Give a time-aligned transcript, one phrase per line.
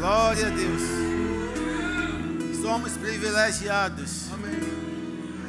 [0.00, 0.80] Glória a Deus.
[2.62, 4.28] Somos privilegiados.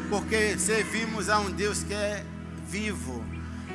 [0.09, 2.25] Porque servimos a um Deus que é
[2.67, 3.23] vivo,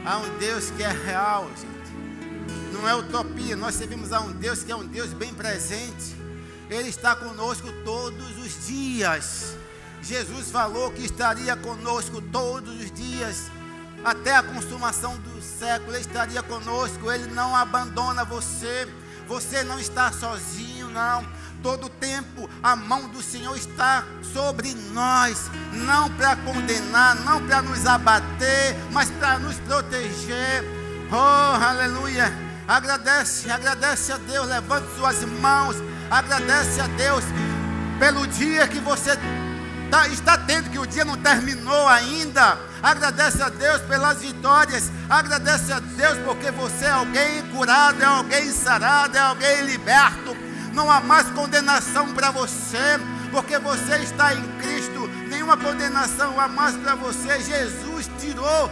[0.04, 2.75] a um Deus que é real, gente.
[2.75, 6.15] Não é utopia, nós servimos a um Deus que é um Deus bem presente.
[6.69, 9.56] Ele está conosco todos os dias.
[10.03, 13.51] Jesus falou que estaria conosco todos os dias,
[14.04, 15.93] até a consumação do século.
[15.93, 18.87] Ele estaria conosco, ele não abandona você.
[19.27, 21.27] Você não está sozinho, não.
[21.62, 27.87] Todo tempo a mão do Senhor está sobre nós, não para condenar, não para nos
[27.87, 30.65] abater, mas para nos proteger.
[31.11, 32.33] Oh, aleluia!
[32.69, 35.77] Agradece, agradece a Deus, levante suas mãos,
[36.11, 37.24] agradece a Deus
[37.99, 39.16] pelo dia que você
[39.91, 42.59] tá, está tendo, que o dia não terminou ainda.
[42.83, 44.91] Agradece a Deus pelas vitórias.
[45.09, 50.37] Agradece a Deus porque você é alguém curado, é alguém sarado, é alguém liberto.
[50.73, 53.01] Não há mais condenação para você,
[53.33, 55.09] porque você está em Cristo.
[55.29, 57.41] Nenhuma condenação há mais para você.
[57.41, 58.71] Jesus tirou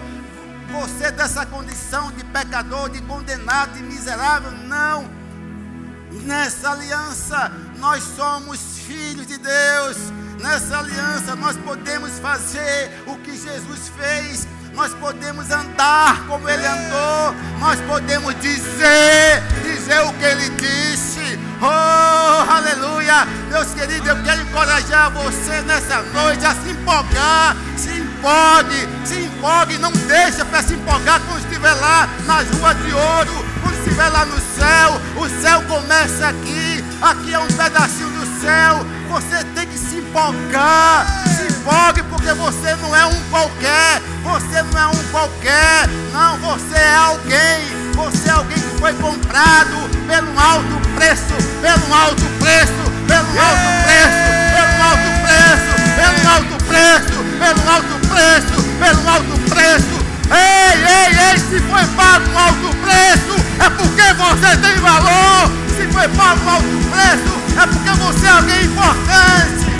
[0.70, 4.50] você dessa condição de pecador, de condenado, de miserável.
[4.50, 5.08] Não.
[6.24, 9.96] Nessa aliança, nós somos filhos de Deus.
[10.40, 17.34] Nessa aliança, nós podemos fazer o que Jesus fez nós podemos andar como Ele andou,
[17.60, 21.38] nós podemos dizer, dizer o que Ele disse.
[21.62, 23.26] Oh, aleluia!
[23.50, 27.56] Deus querido, eu quero encorajar você nessa noite a se empolgar.
[27.76, 32.92] Se empolgue, se empolgue, não deixa para se empolgar quando estiver lá nas ruas de
[32.92, 35.00] ouro, quando estiver lá no céu.
[35.16, 38.84] O céu começa aqui, aqui é um pedacinho céu.
[39.10, 41.06] Você tem que se empolgar.
[41.26, 44.02] Se empolgue porque você não é um qualquer.
[44.22, 45.88] Você não é um qualquer.
[46.12, 47.84] Não, você é alguém.
[47.94, 52.72] Você é alguém que foi comprado pelo alto preço, pelo alto preço,
[53.06, 60.03] pelo alto preço, pelo alto preço, pelo alto preço, pelo alto preço, pelo alto preço.
[60.30, 65.50] Ei, ei, ei, se foi pago um alto preço, é porque você tem valor.
[65.76, 69.73] Se foi pago um alto preço, é porque você é alguém importante.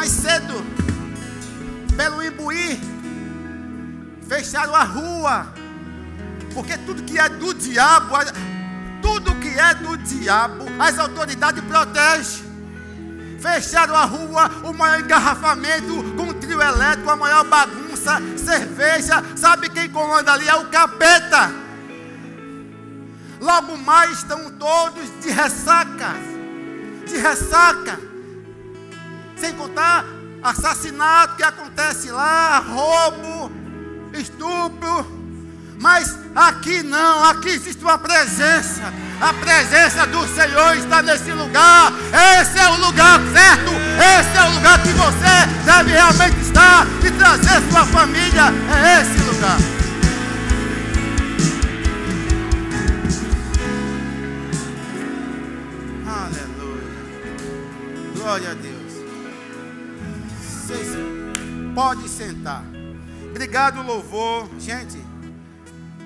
[0.00, 0.54] Mais cedo
[1.94, 2.80] pelo Imbuí,
[4.26, 5.46] fecharam a rua,
[6.54, 8.14] porque tudo que é do diabo,
[9.02, 12.48] tudo que é do diabo, as autoridades protegem.
[13.42, 19.22] Fecharam a rua, o maior engarrafamento com trio elétrico, a maior bagunça, cerveja.
[19.36, 20.48] Sabe quem comanda ali?
[20.48, 21.52] É o capeta.
[23.38, 26.14] Logo mais estão todos de ressaca.
[27.06, 28.09] De ressaca.
[29.40, 30.04] Sem contar
[30.42, 33.50] assassinato que acontece lá, roubo,
[34.12, 35.20] estupro.
[35.80, 38.92] Mas aqui não, aqui existe uma presença.
[39.18, 41.92] A presença do Senhor está nesse lugar.
[42.38, 43.70] Esse é o lugar certo.
[44.18, 48.52] Esse é o lugar que você deve realmente estar e trazer sua família.
[48.84, 49.58] É esse lugar.
[56.06, 56.82] Aleluia.
[58.16, 58.69] Glória a Deus.
[61.74, 62.64] Podem sentar.
[63.30, 64.48] Obrigado, louvor.
[64.58, 64.98] Gente.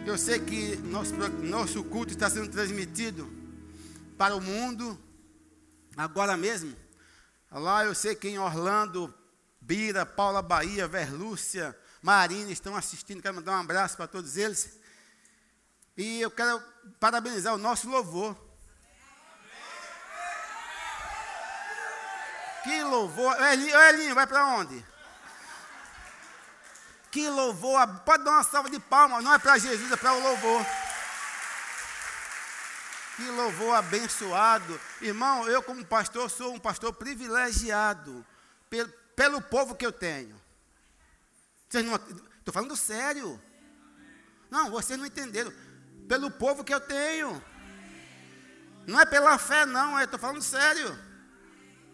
[0.06, 3.32] Eu sei que nosso, nosso culto está sendo transmitido
[4.18, 4.98] para o mundo,
[5.96, 6.76] agora mesmo.
[7.50, 9.12] Lá eu sei que em Orlando,
[9.60, 13.22] Bira, Paula Bahia, Verlúcia, Marina estão assistindo.
[13.22, 14.78] Quero mandar um abraço para todos eles.
[15.96, 16.62] E eu quero
[17.00, 18.36] parabenizar o nosso louvor.
[22.62, 23.40] Que louvor.
[23.42, 24.93] Elinho, Elinho vai para onde?
[27.14, 30.20] Que louvor, pode dar uma salva de palmas, não é para Jesus, é para o
[30.20, 30.66] louvor.
[33.14, 34.80] Que louvor abençoado.
[35.00, 38.26] Irmão, eu como pastor sou um pastor privilegiado
[38.68, 40.34] pelo, pelo povo que eu tenho.
[41.68, 43.40] Estou falando sério.
[44.50, 45.52] Não, vocês não entenderam.
[46.08, 47.40] Pelo povo que eu tenho.
[48.88, 50.98] Não é pela fé, não, estou falando sério.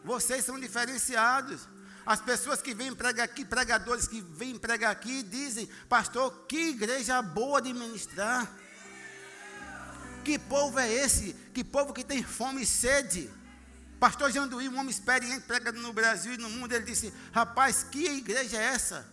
[0.02, 1.68] Vocês são diferenciados.
[2.10, 7.22] As pessoas que vêm pregar aqui, pregadores que vêm pregar aqui, dizem, pastor, que igreja
[7.22, 8.52] boa de ministrar.
[10.24, 11.34] Que povo é esse?
[11.54, 13.30] Que povo que tem fome e sede?
[14.00, 18.04] Pastor Janduí, um homem experiente, prega no Brasil e no mundo, ele disse: Rapaz, que
[18.04, 19.06] igreja é essa?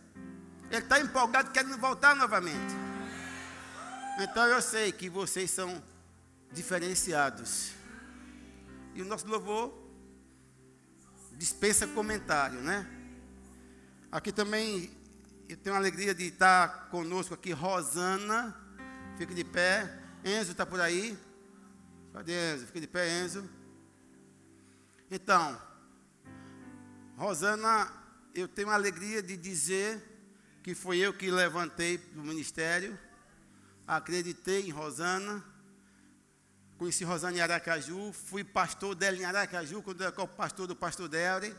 [0.72, 2.74] Ele está empolgado, querendo voltar novamente.
[4.20, 5.84] Então eu sei que vocês são
[6.52, 7.74] diferenciados.
[8.96, 9.87] E o nosso louvor
[11.38, 12.86] dispensa comentário, né?
[14.12, 14.90] Aqui também
[15.48, 18.56] eu tenho a alegria de estar conosco aqui, Rosana.
[19.18, 19.90] Fique de pé.
[20.26, 21.18] Enzo está por aí.
[22.12, 22.66] Cadê Enzo?
[22.66, 23.48] Fique de pé, Enzo.
[25.10, 25.62] Então,
[27.16, 27.92] Rosana,
[28.36, 30.04] eu tenho a alegria de dizer
[30.64, 32.98] que foi eu que levantei para o ministério.
[33.88, 35.44] Acreditei em Rosana.
[36.78, 38.14] Conheci Rosana em Aracaju.
[38.14, 41.56] Fui pastor dela em Aracaju, quando era pastor do pastor Delre.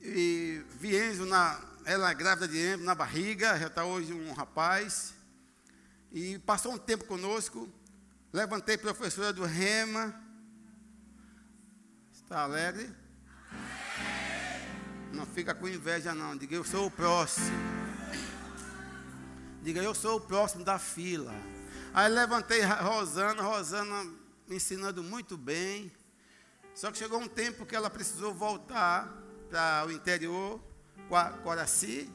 [0.00, 5.12] E vi Enzo, na, ela grávida de Enzo, na barriga, já está hoje um rapaz.
[6.10, 7.68] E passou um tempo conosco.
[8.32, 10.14] Levantei professora do Rema.
[12.10, 12.90] Está alegre?
[15.12, 16.34] Não fica com inveja, não.
[16.34, 17.46] Diga, eu sou o próximo.
[19.62, 21.34] Diga, eu sou o próximo da fila.
[21.92, 24.04] Aí levantei Rosana, Rosana
[24.46, 25.90] me ensinando muito bem.
[26.72, 29.12] Só que chegou um tempo que ela precisou voltar
[29.48, 30.62] para o interior,
[31.42, 32.08] Coraci,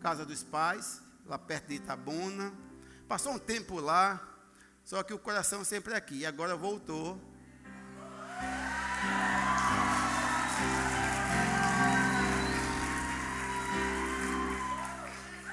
[0.00, 2.54] casa dos pais, lá perto de Itabuna.
[3.08, 4.20] Passou um tempo lá,
[4.84, 6.18] só que o coração sempre aqui.
[6.18, 7.20] E agora voltou.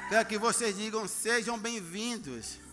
[0.07, 2.68] Quero que vocês digam, sejam bem-vindos.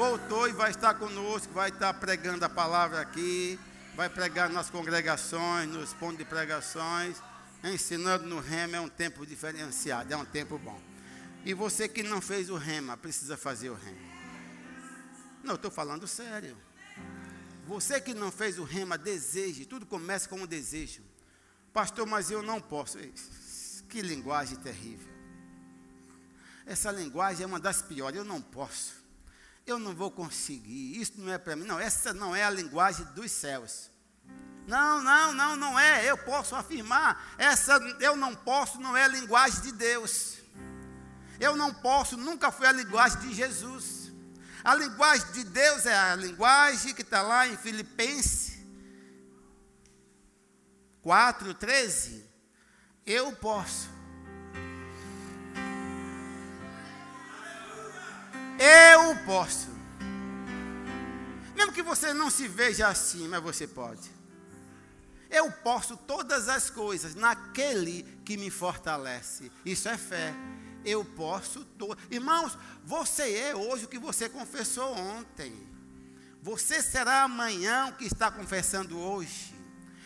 [0.00, 3.60] Voltou e vai estar conosco, vai estar pregando a palavra aqui,
[3.94, 7.22] vai pregar nas congregações, nos pontos de pregações,
[7.62, 10.80] ensinando no rema, é um tempo diferenciado, é um tempo bom.
[11.44, 13.98] E você que não fez o rema, precisa fazer o rema.
[15.44, 16.56] Não, estou falando sério.
[17.66, 21.02] Você que não fez o rema, deseje, tudo começa com um desejo.
[21.74, 22.96] Pastor, mas eu não posso.
[23.86, 25.12] Que linguagem terrível.
[26.64, 28.16] Essa linguagem é uma das piores.
[28.16, 28.98] Eu não posso.
[29.70, 31.00] Eu não vou conseguir.
[31.00, 31.64] Isso não é para mim.
[31.64, 33.88] Não, essa não é a linguagem dos céus.
[34.66, 36.04] Não, não, não, não é.
[36.10, 37.34] Eu posso afirmar.
[37.38, 40.38] Essa eu não posso não é a linguagem de Deus.
[41.38, 44.12] Eu não posso, nunca foi a linguagem de Jesus.
[44.64, 48.58] A linguagem de Deus é a linguagem que está lá em Filipenses
[51.00, 52.28] 4, 13.
[53.06, 53.88] Eu posso
[58.62, 59.70] Eu posso.
[61.56, 64.10] Mesmo que você não se veja assim, mas você pode.
[65.30, 69.50] Eu posso todas as coisas naquele que me fortalece.
[69.64, 70.34] Isso é fé.
[70.84, 71.96] Eu posso todo.
[72.10, 75.54] Irmãos, você é hoje o que você confessou ontem.
[76.42, 79.54] Você será amanhã o que está confessando hoje.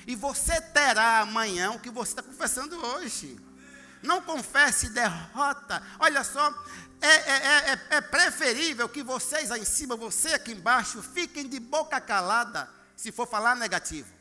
[0.06, 3.37] E você terá amanhã o que você está confessando hoje.
[4.03, 5.83] Não confesse derrota.
[5.99, 6.53] Olha só,
[7.06, 11.61] é, é, é, é, preferível que vocês aí em cima, você aqui embaixo, fiquem de
[11.61, 14.12] boca calada se for falar negativo.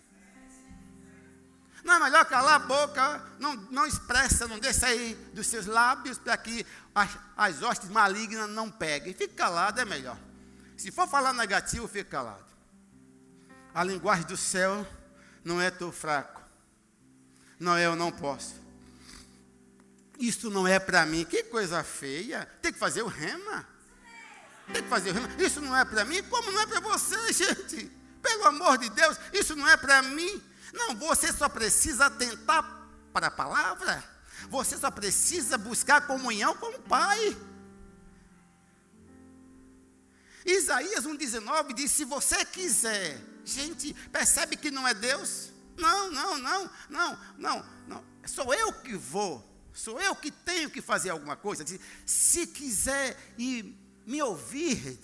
[1.84, 6.18] Não é melhor calar a boca, não, não expressa, não deixa aí dos seus lábios
[6.18, 6.66] para que
[6.96, 9.14] as, as hostes malignas não peguem.
[9.14, 10.18] Fique calado, é melhor.
[10.78, 12.46] Se for falar negativo, fique calado.
[13.74, 14.88] A linguagem do céu
[15.44, 16.42] não é tão fraco.
[17.60, 18.63] Não é eu não posso.
[20.24, 21.26] Isso não é para mim.
[21.26, 22.50] Que coisa feia.
[22.62, 23.68] Tem que fazer o rema.
[24.72, 25.28] Tem que fazer o rema.
[25.38, 26.24] Isso não é para mim.
[26.24, 27.92] Como não é para você, gente?
[28.22, 30.42] Pelo amor de Deus, isso não é para mim.
[30.72, 32.64] Não, você só precisa atentar
[33.12, 34.02] para a palavra.
[34.50, 37.36] Você só precisa buscar comunhão com o Pai.
[40.46, 45.52] Isaías 1,19 diz: se você quiser, gente, percebe que não é Deus?
[45.76, 48.06] Não, não, não, não, não, não.
[48.26, 51.66] Sou eu que vou Sou eu que tenho que fazer alguma coisa.
[52.06, 53.76] Se quiser e
[54.06, 55.00] me ouvir,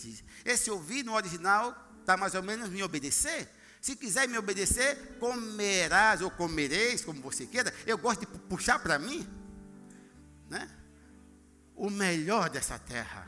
[0.46, 3.50] esse ouvir no original está mais ou menos me obedecer.
[3.82, 7.74] Se quiser me obedecer, comerás ou comereis, como você queira.
[7.86, 9.28] Eu gosto de puxar para mim,
[10.50, 10.70] né?
[11.76, 13.28] O melhor dessa terra.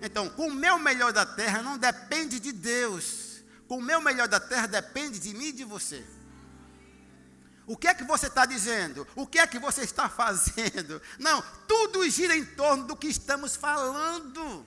[0.00, 3.42] Então, com o meu melhor da terra não depende de Deus.
[3.68, 6.04] Com o meu melhor da terra depende de mim e de você.
[7.66, 9.06] O que é que você está dizendo?
[9.16, 11.02] O que é que você está fazendo?
[11.18, 14.64] Não, tudo gira em torno do que estamos falando.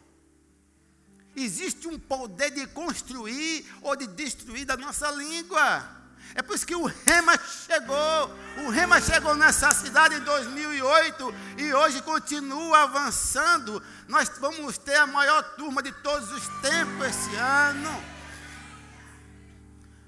[1.35, 5.97] Existe um poder de construir ou de destruir da nossa língua.
[6.35, 8.35] É por isso que o Rema chegou.
[8.65, 13.81] O Rema chegou nessa cidade em 2008 e hoje continua avançando.
[14.07, 18.03] Nós vamos ter a maior turma de todos os tempos esse ano.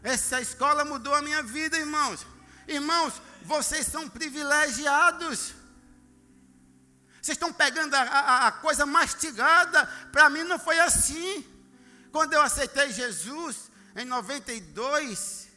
[0.03, 2.25] Essa escola mudou a minha vida, irmãos.
[2.71, 5.53] Irmãos, vocês são privilegiados.
[7.21, 9.85] Vocês estão pegando a, a, a coisa mastigada.
[10.11, 11.45] Para mim não foi assim.
[12.11, 15.49] Quando eu aceitei Jesus, em 92,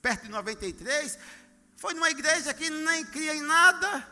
[0.00, 1.18] perto de 93,
[1.76, 4.08] foi numa igreja que nem cria em nada.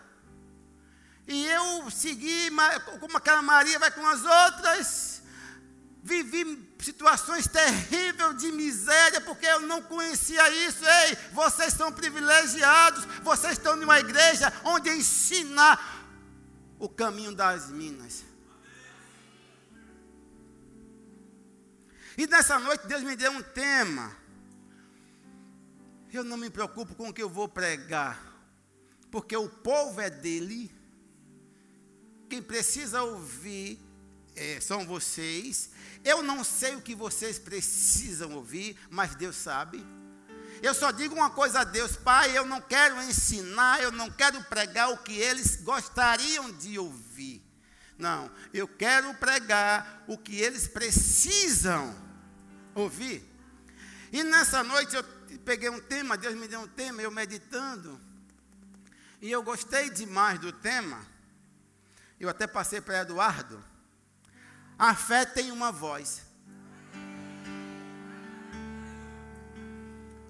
[1.26, 2.50] E eu segui,
[3.00, 5.22] como aquela Maria vai com as outras.
[6.02, 10.84] Vivi situações terríveis de miséria, porque eu não conhecia isso.
[10.84, 16.08] Ei, vocês são privilegiados, vocês estão numa igreja onde ensinar
[16.78, 18.24] o caminho das minas.
[22.16, 24.16] E nessa noite Deus me deu um tema.
[26.12, 28.20] Eu não me preocupo com o que eu vou pregar,
[29.10, 30.74] porque o povo é dele.
[32.28, 33.80] Quem precisa ouvir
[34.36, 35.70] é, são vocês.
[36.04, 39.84] Eu não sei o que vocês precisam ouvir, mas Deus sabe.
[40.62, 44.42] Eu só digo uma coisa a Deus, Pai, eu não quero ensinar, eu não quero
[44.44, 47.42] pregar o que eles gostariam de ouvir.
[47.96, 51.94] Não, eu quero pregar o que eles precisam
[52.74, 53.22] ouvir.
[54.12, 55.04] E nessa noite eu
[55.44, 58.00] peguei um tema, Deus me deu um tema, eu meditando.
[59.20, 61.06] E eu gostei demais do tema.
[62.18, 63.62] Eu até passei para Eduardo.
[64.80, 66.22] A fé tem uma voz.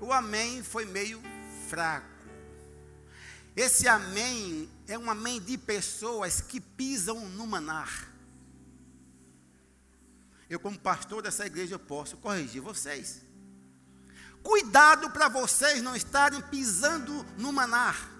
[0.00, 1.22] O amém foi meio
[1.68, 2.08] fraco.
[3.54, 8.12] Esse amém é um amém de pessoas que pisam no manar.
[10.48, 13.22] Eu, como pastor dessa igreja, eu posso corrigir vocês.
[14.42, 18.19] Cuidado para vocês não estarem pisando no manar.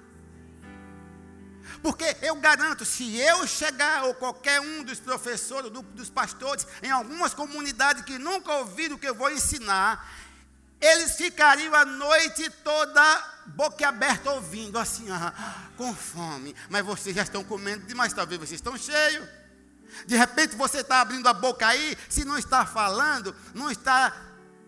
[1.83, 6.91] Porque eu garanto, se eu chegar, ou qualquer um dos professores, do, dos pastores, em
[6.91, 10.07] algumas comunidades que nunca ouviram o que eu vou ensinar,
[10.81, 13.03] eles ficariam a noite toda
[13.47, 15.33] boca aberta ouvindo, assim, ah,
[15.77, 16.55] com fome.
[16.69, 19.29] Mas vocês já estão comendo demais, talvez vocês estão cheios.
[20.07, 24.17] De repente você está abrindo a boca aí, se não está falando, não está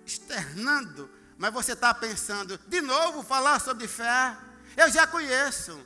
[0.05, 4.37] externando, mas você está pensando, de novo falar sobre fé.
[4.77, 5.79] Eu já conheço.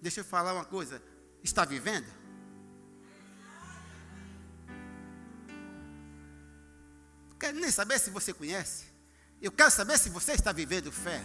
[0.00, 1.02] Deixa eu falar uma coisa.
[1.42, 2.06] Está vivendo?
[7.38, 8.86] Quero nem saber se você conhece.
[9.40, 11.22] Eu quero saber se você está vivendo fé.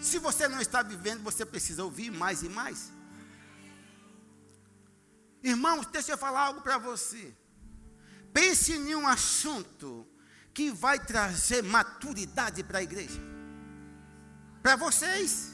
[0.00, 2.92] Se você não está vivendo, você precisa ouvir mais e mais.
[5.42, 7.34] Irmãos, deixa eu falar algo para você.
[8.32, 10.06] Pense em um assunto
[10.52, 13.33] que vai trazer maturidade para a igreja
[14.64, 15.52] para vocês.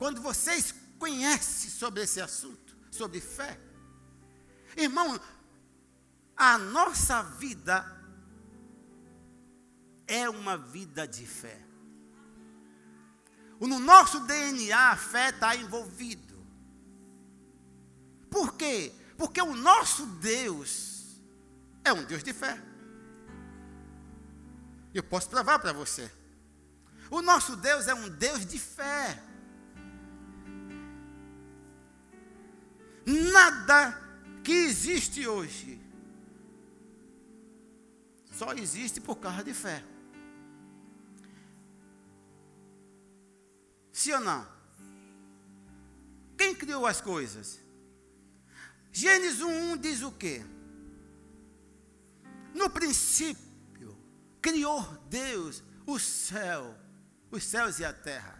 [0.00, 3.56] Quando vocês conhecem sobre esse assunto, sobre fé,
[4.76, 5.18] irmão,
[6.36, 7.86] a nossa vida
[10.08, 11.64] é uma vida de fé.
[13.60, 16.44] No nosso DNA a fé está envolvido.
[18.28, 18.92] Por quê?
[19.16, 21.22] Porque o nosso Deus
[21.84, 22.60] é um Deus de fé.
[24.92, 26.10] Eu posso provar para você.
[27.10, 29.22] O nosso Deus é um Deus de fé.
[33.06, 34.02] Nada
[34.42, 35.86] que existe hoje
[38.36, 39.82] só existe por causa de fé.
[43.90, 44.46] Sim ou não?
[46.36, 47.58] Quem criou as coisas?
[48.92, 50.44] Gênesis 1 diz o quê?
[52.54, 53.98] No princípio,
[54.42, 56.76] criou Deus o céu
[57.30, 58.38] os céus e a terra.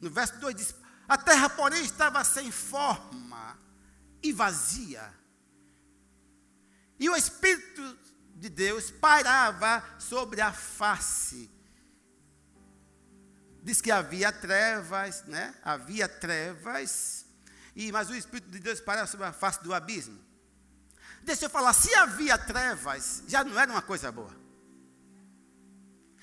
[0.00, 0.74] No verso 2 diz:
[1.08, 3.58] A terra, porém, estava sem forma
[4.22, 5.12] e vazia.
[6.98, 7.98] E o Espírito
[8.34, 11.50] de Deus pairava sobre a face.
[13.62, 15.54] Diz que havia trevas, né?
[15.62, 17.26] Havia trevas.
[17.74, 20.24] E, mas o Espírito de Deus pairava sobre a face do abismo.
[21.22, 24.45] Deixa eu falar, se havia trevas, já não era uma coisa boa.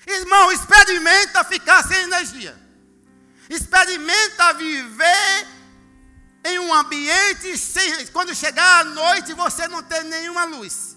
[0.06, 2.56] Irmão, experimenta ficar sem energia.
[3.48, 5.46] Experimenta viver
[6.44, 8.06] em um ambiente sem.
[8.08, 10.96] Quando chegar a noite, você não tem nenhuma luz.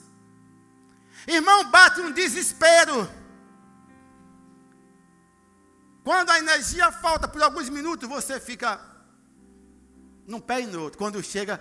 [1.25, 3.09] Irmão, bate um desespero.
[6.03, 8.79] Quando a energia falta por alguns minutos, você fica
[10.25, 10.97] num pé e no outro.
[10.97, 11.59] Quando chega,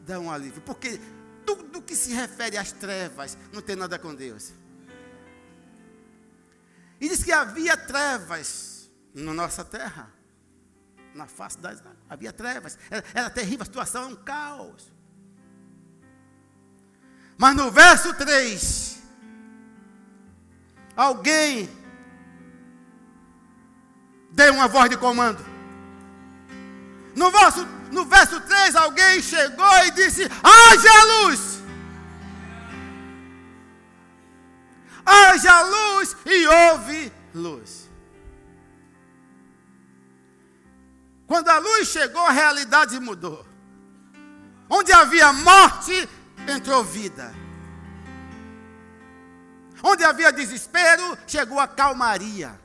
[0.00, 0.62] dá um alívio.
[0.62, 1.00] Porque
[1.44, 4.52] tudo que se refere às trevas não tem nada com Deus.
[7.00, 10.10] E diz que havia trevas na nossa terra,
[11.14, 11.96] na face das águas.
[12.08, 14.92] Havia trevas, era, era terrível, a situação era um caos.
[17.38, 19.02] Mas no verso 3,
[20.96, 21.68] alguém
[24.32, 25.44] deu uma voz de comando.
[27.14, 31.55] No verso, no verso 3, alguém chegou e disse: haja luz.
[35.06, 37.88] Haja luz e houve luz.
[41.26, 43.46] Quando a luz chegou, a realidade mudou.
[44.68, 46.08] Onde havia morte,
[46.48, 47.32] entrou vida.
[49.82, 52.58] Onde havia desespero, chegou a calmaria.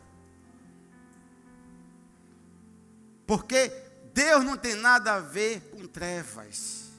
[3.28, 3.72] Porque
[4.14, 6.90] Deus não tem nada a ver com trevas.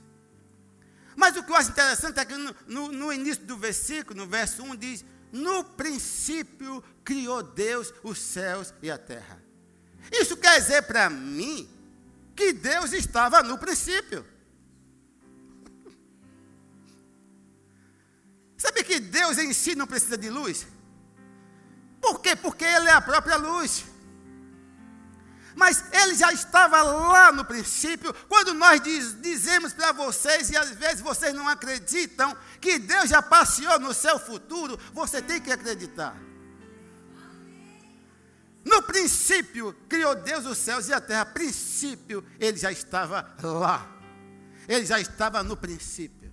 [1.16, 4.26] Mas o que eu acho interessante é que no, no, no, início do versículo, no
[4.26, 9.42] verso 1, diz: No princípio criou Deus os céus e a terra.
[10.12, 11.68] Isso quer dizer para mim
[12.36, 14.26] que Deus estava no princípio.
[18.58, 20.66] Sabe que Deus em si não precisa de luz?
[22.00, 22.36] Por quê?
[22.36, 23.84] Porque Ele é a própria luz.
[25.54, 30.70] Mas Ele já estava lá no princípio, quando nós diz, dizemos para vocês, e às
[30.70, 36.16] vezes vocês não acreditam, que Deus já passeou no seu futuro, você tem que acreditar.
[38.64, 41.26] No princípio, criou Deus os céus e a terra.
[41.26, 43.90] Princípio, Ele já estava lá.
[44.68, 46.32] Ele já estava no princípio.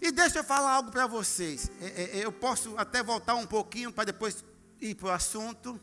[0.00, 1.70] E deixa eu falar algo para vocês.
[1.80, 4.44] É, é, eu posso até voltar um pouquinho para depois
[4.80, 5.78] ir para o assunto.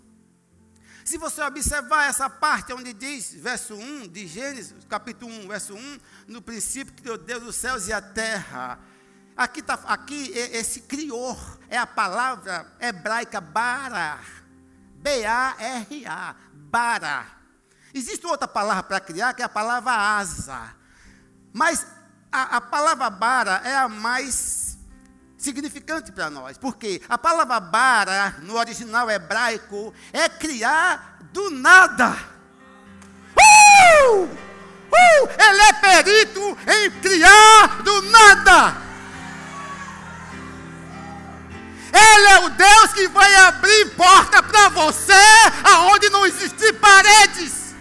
[1.08, 6.00] Se você observar essa parte onde diz, verso 1 de Gênesis, capítulo 1, verso 1,
[6.28, 8.78] no princípio criou Deus os céus e a terra.
[9.34, 14.20] Aqui, tá, aqui esse criou é a palavra hebraica bara.
[14.96, 16.36] B-A-R-A.
[16.54, 17.26] Bara.
[17.94, 20.76] Existe outra palavra para criar, que é a palavra asa.
[21.54, 21.88] Mas
[22.30, 24.67] a, a palavra bara é a mais
[25.38, 32.18] significante para nós, porque a palavra bara, no original hebraico, é criar do nada.
[33.38, 34.24] Uh!
[34.24, 35.30] Uh!
[35.38, 38.88] Ele é perito em criar do nada.
[41.94, 45.14] Ele é o Deus que vai abrir porta para você
[45.64, 47.76] aonde não existem paredes.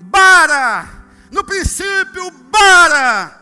[0.00, 1.01] Bara!
[1.32, 3.40] No princípio, bara!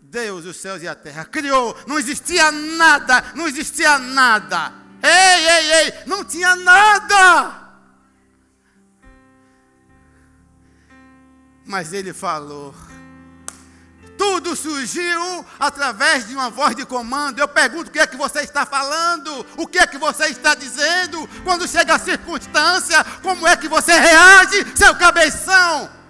[0.00, 4.72] Deus, os céus e a terra criou, não existia nada, não existia nada.
[5.02, 7.60] Ei, ei, ei, não tinha nada.
[11.66, 12.74] Mas ele falou.
[14.16, 17.40] Tudo surgiu através de uma voz de comando.
[17.40, 20.54] Eu pergunto o que é que você está falando, o que é que você está
[20.54, 21.28] dizendo.
[21.42, 26.01] Quando chega a circunstância, como é que você reage, seu cabeção?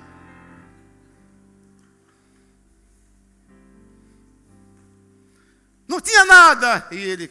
[5.92, 6.88] Não tinha nada.
[6.90, 7.30] E ele.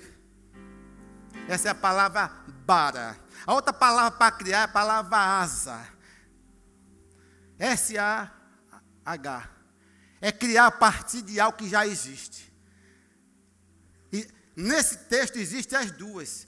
[1.47, 2.31] Essa é a palavra
[2.63, 3.17] bara.
[3.43, 5.83] A outra palavra para criar é a palavra asa.
[7.57, 9.49] S-A-H.
[10.21, 12.53] É criar a partir de algo que já existe.
[14.13, 16.47] E nesse texto existem as duas.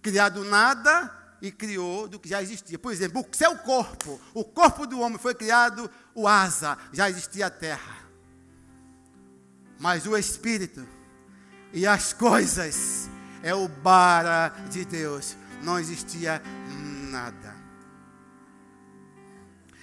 [0.00, 2.78] Criar do nada e criou do que já existia.
[2.78, 4.18] Por exemplo, o seu corpo.
[4.32, 8.07] O corpo do homem foi criado, o asa, já existia a terra.
[9.78, 10.86] Mas o Espírito
[11.72, 13.08] e as coisas
[13.42, 15.36] é o bara de Deus.
[15.62, 16.42] Não existia
[17.10, 17.56] nada.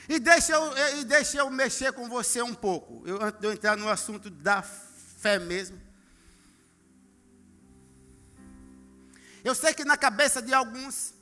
[0.08, 3.02] E deixa eu, e deixa eu mexer com você um pouco.
[3.06, 5.82] Eu, antes de eu entrar no assunto da fé mesmo.
[9.44, 11.14] Eu sei que na cabeça de alguns,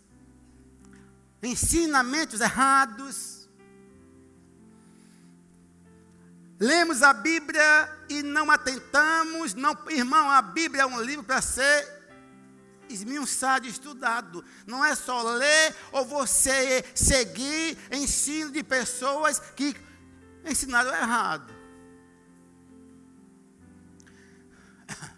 [1.42, 3.33] ensinamentos errados,
[6.64, 9.54] Lemos a Bíblia e não atentamos.
[9.54, 11.86] Não, irmão, a Bíblia é um livro para ser
[12.88, 14.46] esmiuçado, estudado.
[14.66, 19.76] Não é só ler ou você seguir ensino de pessoas que
[20.46, 21.54] ensinaram errado.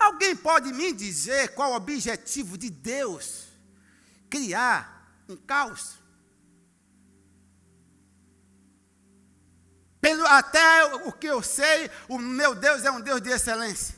[0.00, 3.48] Alguém pode me dizer qual o objetivo de Deus
[4.30, 5.98] criar um caos?
[10.08, 13.94] Pelo, até o que eu sei, o meu Deus é um Deus de excelência.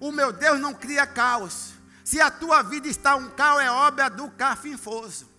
[0.00, 1.74] O meu Deus não cria caos.
[2.02, 5.30] Se a tua vida está um caos, é obra do cafinfoso.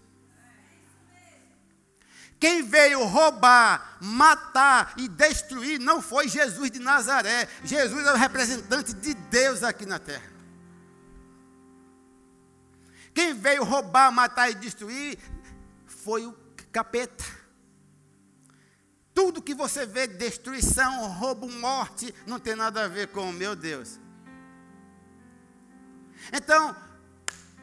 [2.39, 7.50] Quem veio roubar, matar e destruir não foi Jesus de Nazaré.
[7.62, 10.32] Jesus é o representante de Deus aqui na terra.
[13.13, 15.19] Quem veio roubar, matar e destruir
[15.86, 16.32] foi o
[16.71, 17.35] capeta.
[19.15, 23.56] Tudo que você vê, destruição, roubo, morte, não tem nada a ver com o meu
[23.56, 23.97] Deus.
[26.34, 26.75] Então,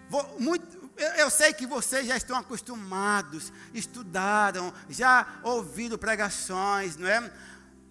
[0.08, 7.30] vou, muito, eu sei que vocês já estão acostumados, estudaram, já ouviram pregações, não é?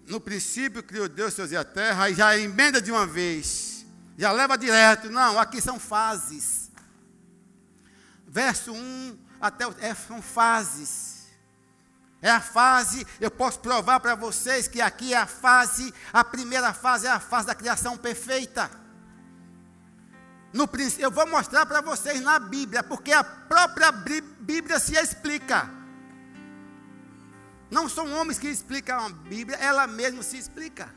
[0.08, 3.86] No princípio criou Deus céus e a terra, e já emenda de uma vez,
[4.18, 5.08] já leva direto.
[5.08, 6.68] Não, aqui são fases.
[8.26, 11.11] Verso 1 até o, é, são fases.
[12.22, 16.72] É a fase, eu posso provar para vocês que aqui é a fase, a primeira
[16.72, 18.70] fase é a fase da criação perfeita.
[20.52, 20.68] No,
[21.00, 25.68] eu vou mostrar para vocês na Bíblia, porque a própria Bíblia se explica.
[27.68, 30.94] Não são homens que explicam a Bíblia, ela mesma se explica.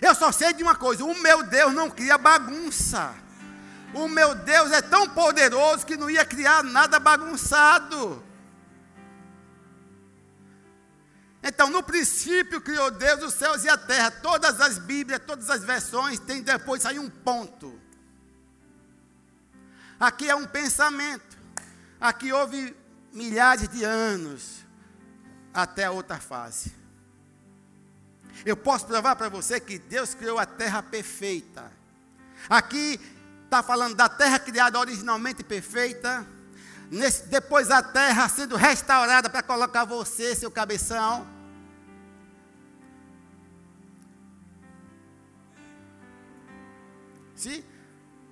[0.00, 3.12] Eu só sei de uma coisa: o meu Deus não cria bagunça.
[3.92, 8.29] O meu Deus é tão poderoso que não ia criar nada bagunçado.
[11.42, 14.10] Então, no princípio criou Deus os céus e a terra.
[14.10, 17.80] Todas as Bíblias, todas as versões, tem depois aí um ponto.
[19.98, 21.38] Aqui é um pensamento.
[22.00, 22.76] Aqui houve
[23.12, 24.64] milhares de anos
[25.52, 26.74] até a outra fase.
[28.44, 31.70] Eu posso provar para você que Deus criou a terra perfeita.
[32.48, 32.98] Aqui
[33.44, 36.26] está falando da terra criada originalmente perfeita
[36.90, 41.24] Nesse, depois a terra sendo restaurada para colocar você, seu cabeção.
[47.36, 47.64] Sim?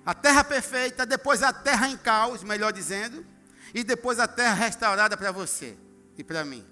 [0.05, 3.25] A terra perfeita, depois a terra em caos, melhor dizendo,
[3.73, 5.77] e depois a terra restaurada para você
[6.17, 6.67] e para mim.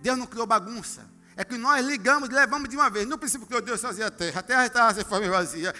[0.00, 1.08] Deus não criou bagunça.
[1.34, 3.06] É que nós ligamos, levamos de uma vez.
[3.06, 5.72] No princípio criou Deus fazia a terra, a terra estava sem forma vazia.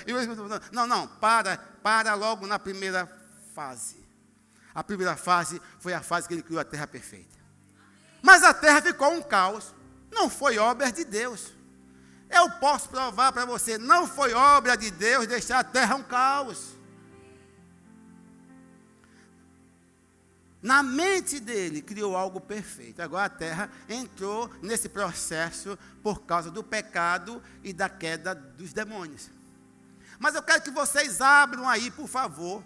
[0.72, 3.06] Não, não, para, para logo na primeira
[3.54, 4.07] fase.
[4.78, 7.36] A primeira fase foi a fase que ele criou a terra perfeita.
[8.22, 9.74] Mas a terra ficou um caos.
[10.08, 11.52] Não foi obra de Deus.
[12.30, 16.76] Eu posso provar para você, não foi obra de Deus deixar a terra um caos.
[20.62, 23.02] Na mente dele criou algo perfeito.
[23.02, 29.28] Agora a terra entrou nesse processo por causa do pecado e da queda dos demônios.
[30.20, 32.62] Mas eu quero que vocês abram aí, por favor,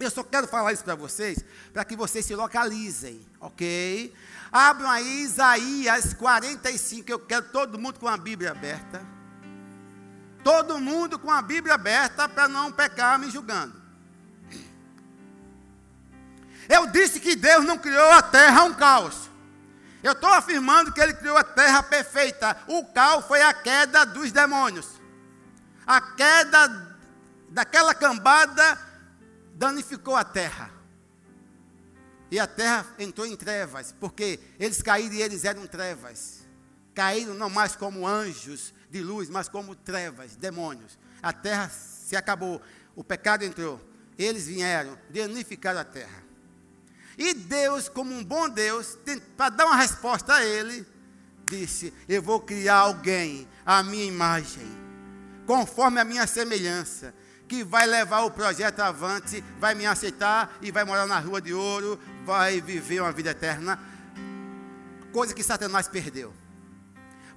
[0.00, 4.14] eu só quero falar isso para vocês, para que vocês se localizem, ok?
[4.52, 9.04] Abram aí Isaías 45, eu quero todo mundo com a Bíblia aberta.
[10.44, 13.76] Todo mundo com a Bíblia aberta para não pecar me julgando.
[16.68, 19.28] Eu disse que Deus não criou a terra um caos.
[20.02, 22.56] Eu estou afirmando que Ele criou a terra perfeita.
[22.68, 24.86] O caos foi a queda dos demônios.
[25.86, 26.96] A queda
[27.50, 28.87] daquela cambada
[29.58, 30.70] danificou a terra.
[32.30, 36.46] E a terra entrou em trevas, porque eles caíram e eles eram trevas.
[36.94, 40.96] Caíram não mais como anjos de luz, mas como trevas, demônios.
[41.22, 42.62] A terra se acabou,
[42.94, 43.80] o pecado entrou.
[44.16, 46.22] Eles vieram, danificaram a terra.
[47.16, 48.96] E Deus, como um bom Deus,
[49.36, 50.86] para dar uma resposta a ele,
[51.46, 54.66] disse: Eu vou criar alguém à minha imagem,
[55.46, 57.14] conforme a minha semelhança
[57.48, 61.54] que vai levar o projeto avante, vai me aceitar e vai morar na rua de
[61.54, 63.80] ouro, vai viver uma vida eterna.
[65.12, 66.34] Coisa que Satanás perdeu.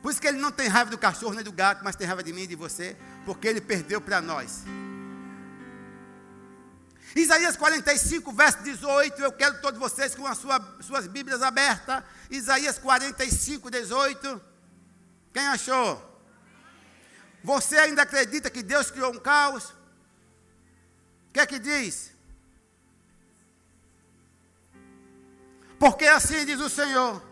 [0.01, 2.21] Por isso que ele não tem raiva do cachorro nem do gato, mas tem raiva
[2.21, 4.63] de mim e de você, porque ele perdeu para nós.
[7.15, 12.03] Isaías 45, verso 18, eu quero todos vocês com as sua, suas Bíblias abertas.
[12.29, 14.41] Isaías 45, 18.
[15.33, 16.09] Quem achou?
[17.43, 19.73] Você ainda acredita que Deus criou um caos?
[21.31, 22.11] O que é que diz?
[25.79, 27.23] Porque assim diz o Senhor,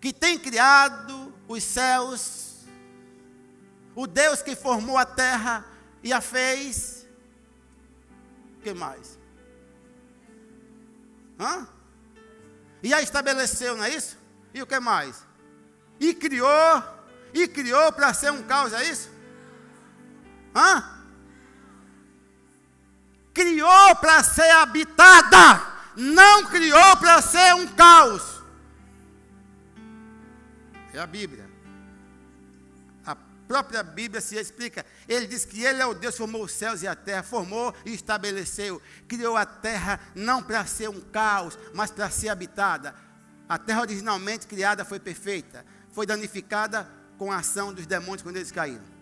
[0.00, 2.64] que tem criado os céus,
[3.94, 5.66] o Deus que formou a terra
[6.02, 7.06] e a fez.
[8.56, 9.18] O que mais?
[11.38, 11.68] Hã?
[12.82, 14.16] E a estabeleceu, não é isso?
[14.54, 15.26] E o que mais?
[16.00, 16.82] E criou,
[17.34, 19.10] e criou para ser um caos, é isso?
[20.56, 21.01] Hã?
[23.32, 25.66] Criou para ser habitada,
[25.96, 28.42] não criou para ser um caos.
[30.92, 31.50] É a Bíblia.
[33.04, 33.16] A
[33.48, 34.84] própria Bíblia se explica.
[35.08, 37.74] Ele diz que Ele é o Deus que formou os céus e a terra, formou
[37.84, 38.80] e estabeleceu.
[39.08, 42.94] Criou a terra não para ser um caos, mas para ser habitada.
[43.48, 48.50] A terra originalmente criada foi perfeita, foi danificada com a ação dos demônios quando eles
[48.50, 48.92] caíram.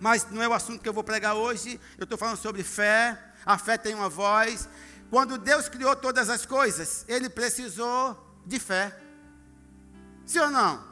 [0.00, 1.80] Mas não é o assunto que eu vou pregar hoje.
[1.96, 4.68] Eu estou falando sobre fé, a fé tem uma voz.
[5.10, 8.94] Quando Deus criou todas as coisas, ele precisou de fé.
[10.26, 10.84] Sim ou não?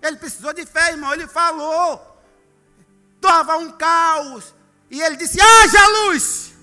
[0.00, 1.12] Ele precisou de fé, irmão.
[1.12, 2.00] Ele falou.
[3.16, 4.54] Estava um caos.
[4.90, 6.54] E ele disse: haja luz.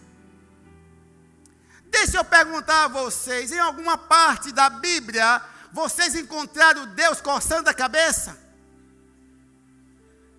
[1.92, 7.74] Deixa eu perguntar a vocês: em alguma parte da Bíblia, vocês encontraram Deus coçando a
[7.74, 8.36] cabeça?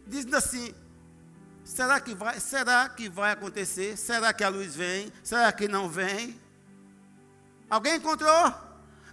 [0.05, 0.74] Dizendo assim:
[1.71, 3.97] será que vai, será que vai acontecer?
[3.97, 5.13] Será que a luz vem?
[5.23, 6.39] Será que não vem?
[7.69, 8.53] Alguém encontrou?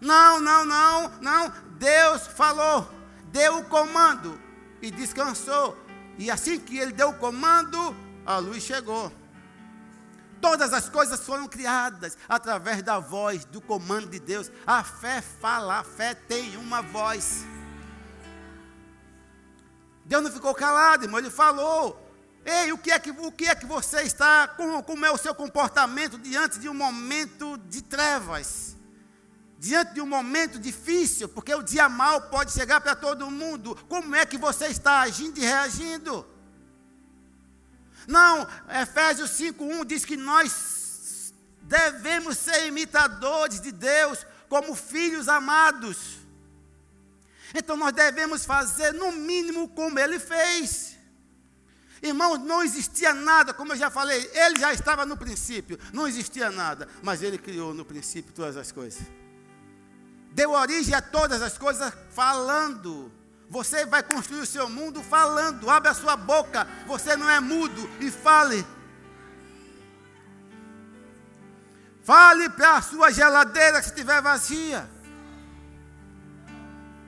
[0.01, 1.53] Não, não, não, não.
[1.77, 2.91] Deus falou,
[3.25, 4.41] deu o comando
[4.81, 5.77] e descansou.
[6.17, 9.11] E assim que ele deu o comando, a luz chegou.
[10.41, 14.51] Todas as coisas foram criadas através da voz, do comando de Deus.
[14.65, 17.45] A fé fala, a fé tem uma voz.
[20.03, 22.06] Deus não ficou calado, irmão, ele falou.
[22.49, 25.17] Ei, o que é que, o que, é que você está, como, como é o
[25.17, 28.77] seu comportamento diante de um momento de trevas?
[29.59, 33.75] Diante de um momento difícil, porque o dia mal pode chegar para todo mundo.
[33.89, 36.25] Como é que você está agindo e reagindo?
[38.07, 38.47] Não,
[38.81, 41.33] Efésios 5:1 diz que nós
[41.63, 46.19] devemos ser imitadores de Deus como filhos amados.
[47.53, 50.96] Então nós devemos fazer no mínimo como ele fez.
[52.01, 56.51] Irmãos, não existia nada, como eu já falei, ele já estava no princípio, não existia
[56.51, 59.01] nada, mas ele criou no princípio todas as coisas.
[60.31, 63.11] Deu origem a todas as coisas falando.
[63.49, 65.67] Você vai construir o seu mundo falando.
[65.69, 66.67] Abre a sua boca.
[66.85, 68.63] Você não é mudo e fale.
[72.03, 74.89] Fale para a sua geladeira se estiver vazia.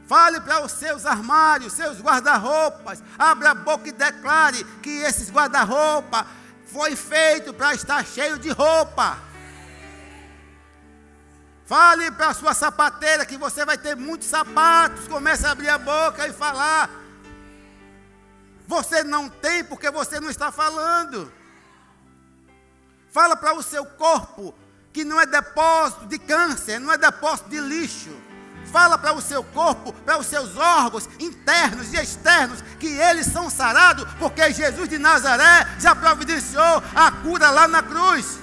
[0.09, 3.03] Fale para os seus armários, seus guarda-roupas.
[3.15, 6.25] Abra a boca e declare que esses guarda-roupa
[6.65, 9.19] foi feito para estar cheio de roupa.
[11.63, 15.07] Fale para a sua sapateira que você vai ter muitos sapatos.
[15.07, 16.89] Comece a abrir a boca e falar.
[18.65, 21.31] Você não tem porque você não está falando.
[23.11, 24.55] Fala para o seu corpo
[24.91, 28.28] que não é depósito de câncer, não é depósito de lixo.
[28.71, 33.49] Fala para o seu corpo, para os seus órgãos internos e externos, que eles são
[33.49, 38.39] sarados, porque Jesus de Nazaré já providenciou a cura lá na cruz.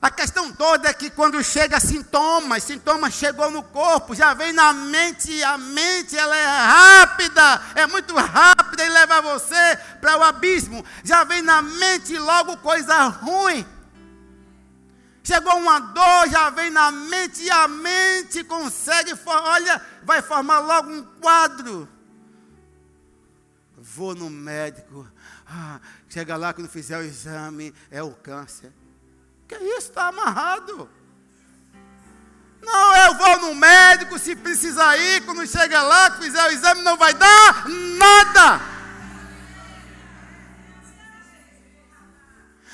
[0.00, 4.72] A questão toda é que quando chega sintomas, sintomas chegou no corpo, já vem na
[4.72, 10.84] mente, a mente ela é rápida, é muito rápida e leva você para o abismo.
[11.02, 13.66] Já vem na mente logo coisa ruim.
[15.28, 20.90] Chegou uma dor, já vem na mente e a mente consegue, olha, vai formar logo
[20.90, 21.86] um quadro.
[23.76, 25.06] Vou no médico,
[25.46, 28.72] ah, chega lá quando fizer o exame, é o câncer.
[29.46, 29.90] Que isso?
[29.90, 30.88] Está amarrado.
[32.62, 36.96] Não, eu vou no médico se precisar ir, quando chega lá, fizer o exame, não
[36.96, 38.67] vai dar nada.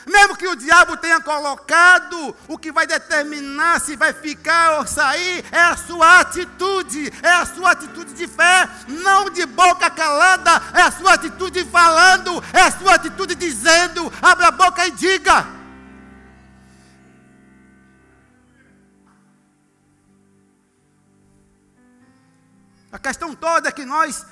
[0.07, 5.45] Mesmo que o diabo tenha colocado, o que vai determinar se vai ficar ou sair
[5.51, 10.83] é a sua atitude, é a sua atitude de fé, não de boca calada, é
[10.83, 14.13] a sua atitude falando, é a sua atitude dizendo.
[14.21, 15.47] Abra a boca e diga.
[22.93, 24.25] A questão toda é que nós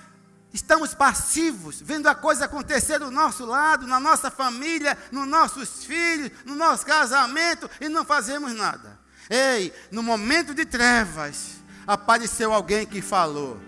[0.53, 6.31] estamos passivos, vendo a coisa acontecer do nosso lado, na nossa família, nos nossos filhos,
[6.45, 9.01] no nosso casamento e não fazemos nada.
[9.31, 13.59] Ei, no momento de trevas, apareceu alguém que falou.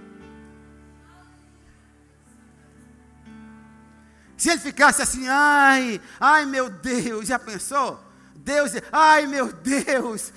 [4.37, 7.99] Se ele ficasse assim, ai, ai meu Deus, já pensou?
[8.37, 10.33] Deus, ai meu Deus,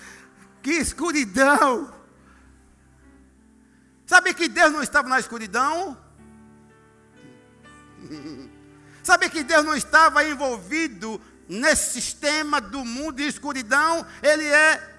[0.62, 1.94] que escuridão.
[4.06, 6.07] Sabe que Deus não estava na escuridão?
[9.04, 14.06] Sabe que Deus não estava envolvido nesse sistema do mundo de escuridão?
[14.22, 14.96] Ele é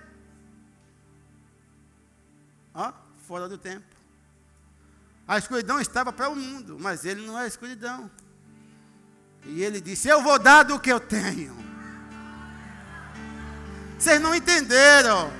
[2.75, 2.93] ó,
[3.27, 3.85] fora do tempo.
[5.27, 8.11] A escuridão estava para o mundo, mas ele não é escuridão.
[9.45, 11.57] E ele disse: Eu vou dar do que eu tenho.
[13.99, 15.31] Vocês não entenderam.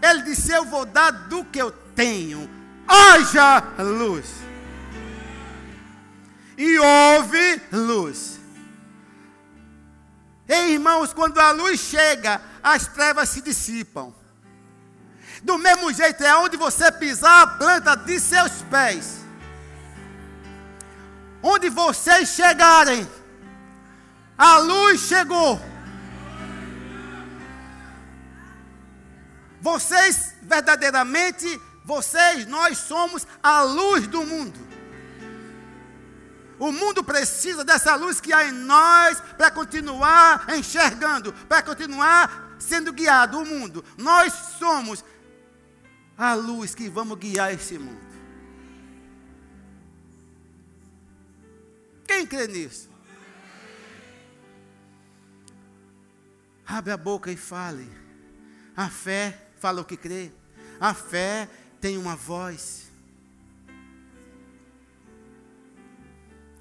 [0.00, 2.48] Ele disse: Eu vou dar do que eu tenho
[2.86, 4.45] haja luz.
[6.56, 8.40] E houve luz.
[10.48, 14.14] Ei, irmãos, quando a luz chega, as trevas se dissipam.
[15.42, 19.24] Do mesmo jeito, é onde você pisar a planta de seus pés.
[21.42, 23.06] Onde vocês chegarem,
[24.38, 25.60] A luz chegou.
[29.60, 34.65] Vocês, verdadeiramente, vocês, nós somos a luz do mundo.
[36.58, 42.92] O mundo precisa dessa luz que há em nós para continuar enxergando, para continuar sendo
[42.92, 43.38] guiado.
[43.38, 45.04] O mundo, nós somos
[46.16, 48.06] a luz que vamos guiar esse mundo.
[52.06, 52.88] Quem crê nisso?
[56.66, 57.90] Abre a boca e fale.
[58.76, 60.32] A fé fala o que crê.
[60.80, 61.48] A fé
[61.80, 62.85] tem uma voz.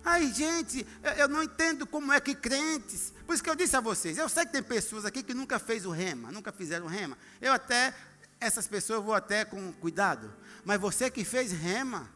[0.08, 0.86] Ai, gente,
[1.18, 3.12] eu não entendo como é que crentes.
[3.26, 5.58] Por isso que eu disse a vocês, eu sei que tem pessoas aqui que nunca
[5.58, 7.18] fez o rema, nunca fizeram rema.
[7.42, 7.92] Eu até,
[8.40, 10.32] essas pessoas eu vou até com cuidado.
[10.64, 12.08] Mas você que fez rema,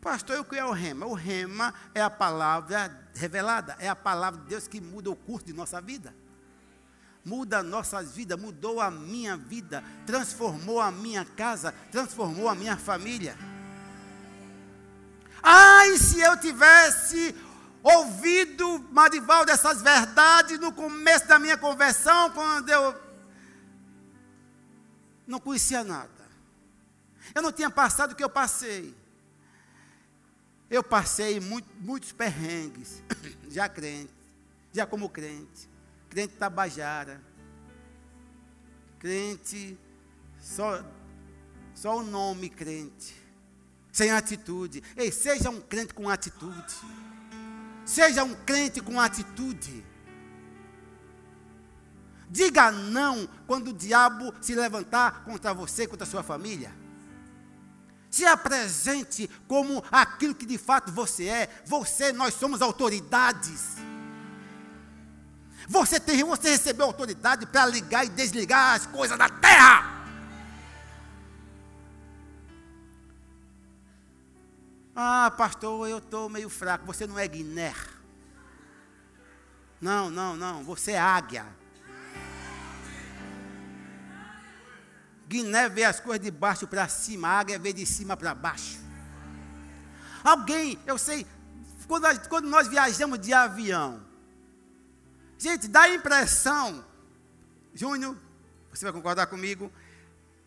[0.00, 1.06] pastor, o que é o rema?
[1.06, 5.46] O rema é a palavra revelada, é a palavra de Deus que muda o curso
[5.46, 6.14] de nossa vida.
[7.24, 13.36] Muda nossas vidas, mudou a minha vida, transformou a minha casa, transformou a minha família.
[15.42, 17.34] Ai, se eu tivesse
[17.82, 22.94] ouvido, Marival, dessas verdades no começo da minha conversão, quando eu
[25.26, 26.10] não conhecia nada.
[27.34, 28.94] Eu não tinha passado o que eu passei.
[30.70, 33.02] Eu passei muito, muitos perrengues,
[33.50, 34.12] já crente,
[34.72, 35.68] já como crente,
[36.08, 37.20] crente tabajara,
[38.98, 39.78] crente,
[40.40, 40.82] só,
[41.74, 43.21] só o nome crente
[43.92, 44.82] sem atitude.
[44.96, 46.74] Ei, seja um crente com atitude.
[47.84, 49.84] Seja um crente com atitude.
[52.30, 56.74] Diga não quando o diabo se levantar contra você, contra a sua família.
[58.10, 61.62] Se apresente como aquilo que de fato você é.
[61.66, 63.76] Você, nós somos autoridades.
[65.68, 70.01] Você tem, você recebeu autoridade para ligar e desligar as coisas da terra.
[74.94, 76.84] Ah, pastor, eu estou meio fraco.
[76.86, 77.74] Você não é Guiné.
[79.80, 80.62] Não, não, não.
[80.64, 81.46] Você é águia.
[85.26, 88.78] Guiné vê as coisas de baixo para cima, a águia vê de cima para baixo.
[90.22, 91.26] Alguém, eu sei,
[91.88, 94.04] quando, quando nós viajamos de avião,
[95.38, 96.84] gente, dá a impressão,
[97.74, 98.14] Júnior,
[98.70, 99.72] você vai concordar comigo,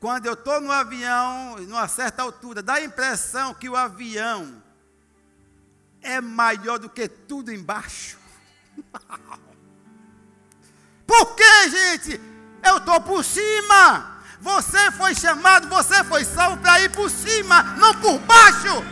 [0.06, 4.62] quando eu estou no avião, numa certa altura, dá a impressão que o avião
[6.00, 8.20] é maior do que tudo embaixo.
[11.08, 12.22] Por quê, gente?
[12.64, 14.22] Eu estou por cima.
[14.42, 18.84] Você foi chamado, você foi salvo para ir por cima, não por baixo.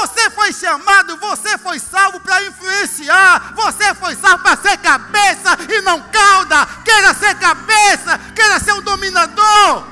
[0.00, 3.54] Você foi chamado, você foi salvo para influenciar.
[3.54, 6.66] Você foi salvo para ser cabeça e não cauda.
[6.84, 9.86] Queira ser cabeça, queira ser um dominador.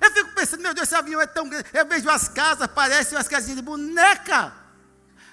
[0.00, 1.66] Eu fico pensando, meu Deus, esse avião é tão grande.
[1.74, 4.52] Eu vejo as casas, parecem umas casinhas de boneca.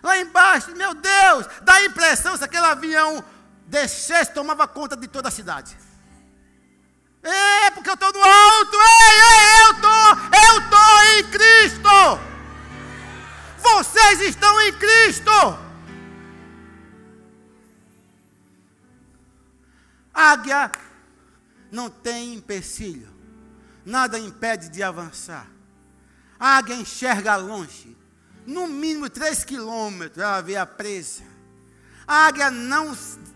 [0.03, 3.23] Lá embaixo, meu Deus, dá a impressão se aquele avião
[3.65, 5.77] descesse, tomava conta de toda a cidade.
[7.25, 8.77] É, porque eu estou no alto.
[8.77, 9.91] Ei, ei, eu estou,
[10.45, 11.89] eu estou em Cristo.
[13.57, 15.31] Vocês estão em Cristo.
[20.13, 20.71] Águia
[21.71, 23.09] não tem empecilho.
[23.83, 25.47] Nada impede de avançar.
[26.39, 27.97] A águia enxerga longe.
[28.45, 31.23] No mínimo três quilômetros ela vê a presa.
[32.07, 32.95] A águia não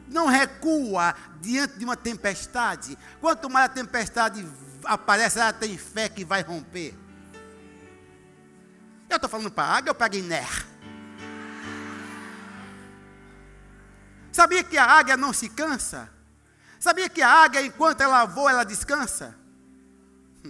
[0.10, 2.98] não recua diante de uma tempestade.
[3.22, 4.45] Quanto mais a tempestade
[4.84, 6.98] aparece, ela tem fé que vai romper.
[9.10, 10.45] Eu estou falando para a águia ou para a Guiné?
[14.32, 16.10] Sabia que a águia não se cansa?
[16.80, 19.36] Sabia que a águia, enquanto ela voa, ela descansa?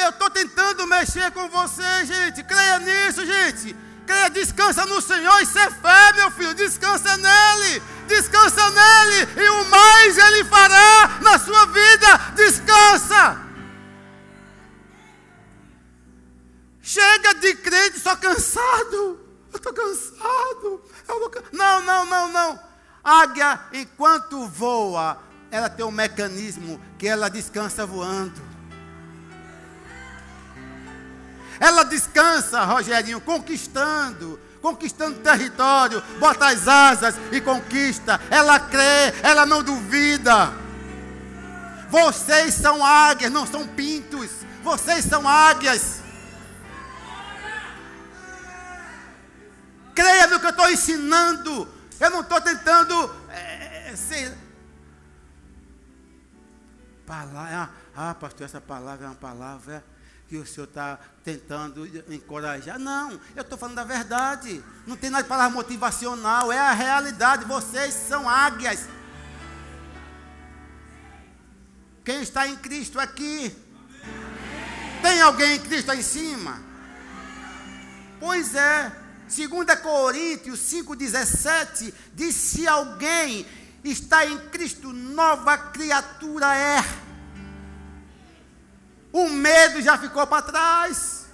[0.00, 2.42] Eu estou tentando mexer com você, gente.
[2.44, 8.70] Creia nisso, gente creia, descansa no Senhor, isso é fé, meu filho, descansa nele, descansa
[8.70, 13.46] nele, e o mais ele fará na sua vida, descansa.
[16.80, 19.20] Chega de crente só cansado,
[19.52, 22.60] eu estou cansado, eu não, não, não, não.
[23.04, 25.18] Águia, enquanto voa,
[25.50, 28.47] ela tem um mecanismo que ela descansa voando.
[31.60, 38.20] Ela descansa, Rogerinho, conquistando conquistando território, bota as asas e conquista.
[38.30, 40.52] Ela crê, ela não duvida.
[41.88, 44.30] Vocês são águias, não são pintos.
[44.62, 46.00] Vocês são águias.
[49.94, 51.68] Creia no que eu estou ensinando.
[51.98, 54.36] Eu não estou tentando é, é ser.
[57.06, 59.82] Palavra, ah, ah, pastor, essa palavra é uma palavra
[60.28, 62.78] que o senhor está tentando encorajar.
[62.78, 64.62] Não, eu estou falando da verdade.
[64.86, 67.46] Não tem nada de palavra motivacional, é a realidade.
[67.46, 68.86] Vocês são águias.
[72.04, 73.56] Quem está em Cristo aqui?
[75.02, 76.60] Tem alguém em Cristo aí em cima?
[78.20, 78.92] Pois é.
[79.28, 83.46] 2 Coríntios 5,17 diz: se alguém
[83.84, 87.07] está em Cristo, nova criatura é.
[89.18, 91.26] O medo já ficou para trás.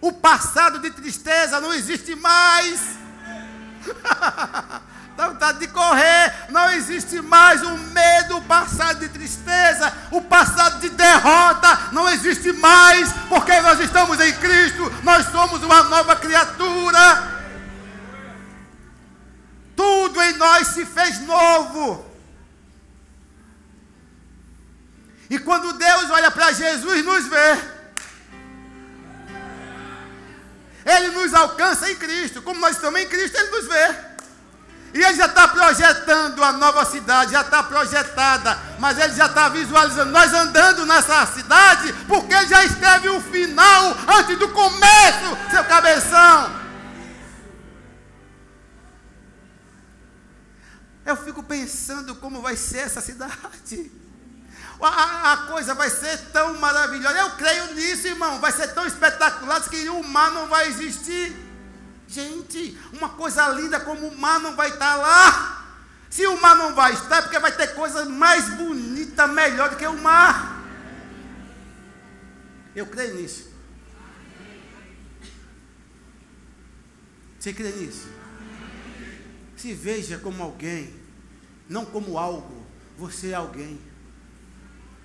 [0.00, 2.80] O passado de tristeza não existe mais.
[5.16, 6.46] Dá vontade de correr.
[6.50, 11.88] Não existe mais o medo, o passado de tristeza, o passado de derrota.
[11.90, 14.92] Não existe mais, porque nós estamos em Cristo.
[15.02, 17.40] Nós somos uma nova criatura.
[19.74, 22.09] Tudo em nós se fez novo.
[25.30, 27.80] E quando Deus olha para Jesus, nos vê.
[30.84, 32.42] Ele nos alcança em Cristo.
[32.42, 33.94] Como nós estamos em Cristo, Ele nos vê.
[34.92, 38.58] E Ele já está projetando a nova cidade, já está projetada.
[38.80, 43.96] Mas Ele já está visualizando nós andando nessa cidade, porque Ele já esteve o final
[44.18, 46.58] antes do começo, seu cabeção.
[51.06, 53.99] Eu fico pensando como vai ser essa cidade
[54.86, 57.18] a, a, coisa vai ser tão maravilhosa.
[57.18, 58.40] Eu creio nisso, irmão.
[58.40, 61.36] Vai ser tão espetacular que o mar não vai existir.
[62.08, 65.76] Gente, uma coisa linda como o mar não vai estar lá.
[66.08, 69.76] Se o mar não vai estar, é porque vai ter coisa mais bonita, melhor do
[69.76, 70.60] que o mar.
[72.74, 73.48] Eu creio nisso.
[77.38, 78.08] Você crê nisso?
[79.56, 80.94] Se veja como alguém,
[81.68, 82.66] não como algo.
[82.98, 83.80] Você é alguém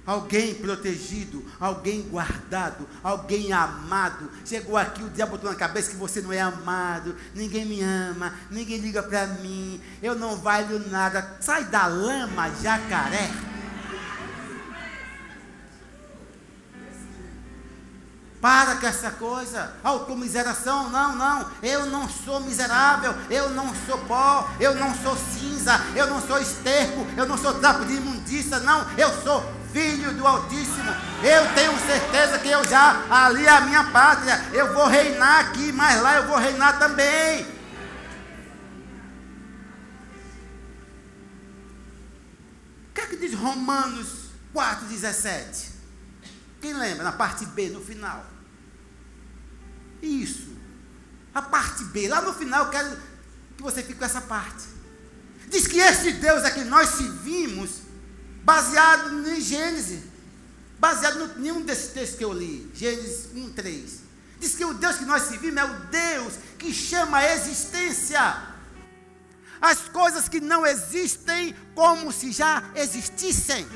[0.06, 4.30] alguém protegido, alguém guardado, alguém amado.
[4.46, 8.34] Chegou aqui, o diabo botou na cabeça que você não é amado, ninguém me ama,
[8.52, 11.38] ninguém liga para mim, eu não valho nada.
[11.42, 13.32] Sai da lama, jacaré.
[18.40, 24.48] Para com essa coisa, automiseração, não, não, eu não sou miserável, eu não sou pó,
[24.60, 28.86] eu não sou cinza, eu não sou esterco, eu não sou trapo de imundícia, não,
[29.00, 29.44] eu sou
[29.76, 30.90] filho do Altíssimo.
[31.22, 34.40] Eu tenho certeza que eu já ali é a minha pátria.
[34.54, 37.44] Eu vou reinar aqui, mas lá eu vou reinar também.
[42.90, 45.72] O que é que diz Romanos 4,17?
[46.62, 47.04] Quem lembra?
[47.04, 48.26] Na parte B, no final.
[50.02, 50.56] Isso.
[51.34, 52.08] A parte B.
[52.08, 52.98] Lá no final eu quero
[53.58, 54.64] que você fique com essa parte.
[55.50, 57.85] Diz que esse Deus é que nós servimos
[58.46, 60.04] baseado em Gênesis,
[60.80, 64.06] baseado em nenhum desses textos que eu li, Gênesis 1, 3.
[64.40, 68.56] Diz que o Deus que nós servimos é o Deus que chama a existência
[69.62, 73.68] as coisas que não existem como se já existissem,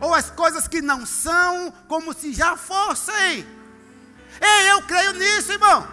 [0.00, 3.46] ou as coisas que não são como se já fossem.
[4.40, 5.86] Ei, eu creio nisso, irmão.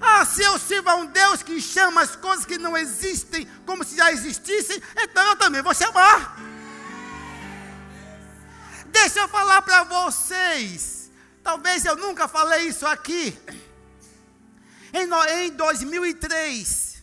[0.00, 3.84] Ah, se eu sirvo a um Deus que chama as coisas que não existem como
[3.84, 6.36] se já existissem, então eu também vou chamar.
[9.02, 11.10] Deixa eu falar para vocês.
[11.42, 13.36] Talvez eu nunca falei isso aqui.
[14.94, 15.08] Em,
[15.40, 17.02] em 2003,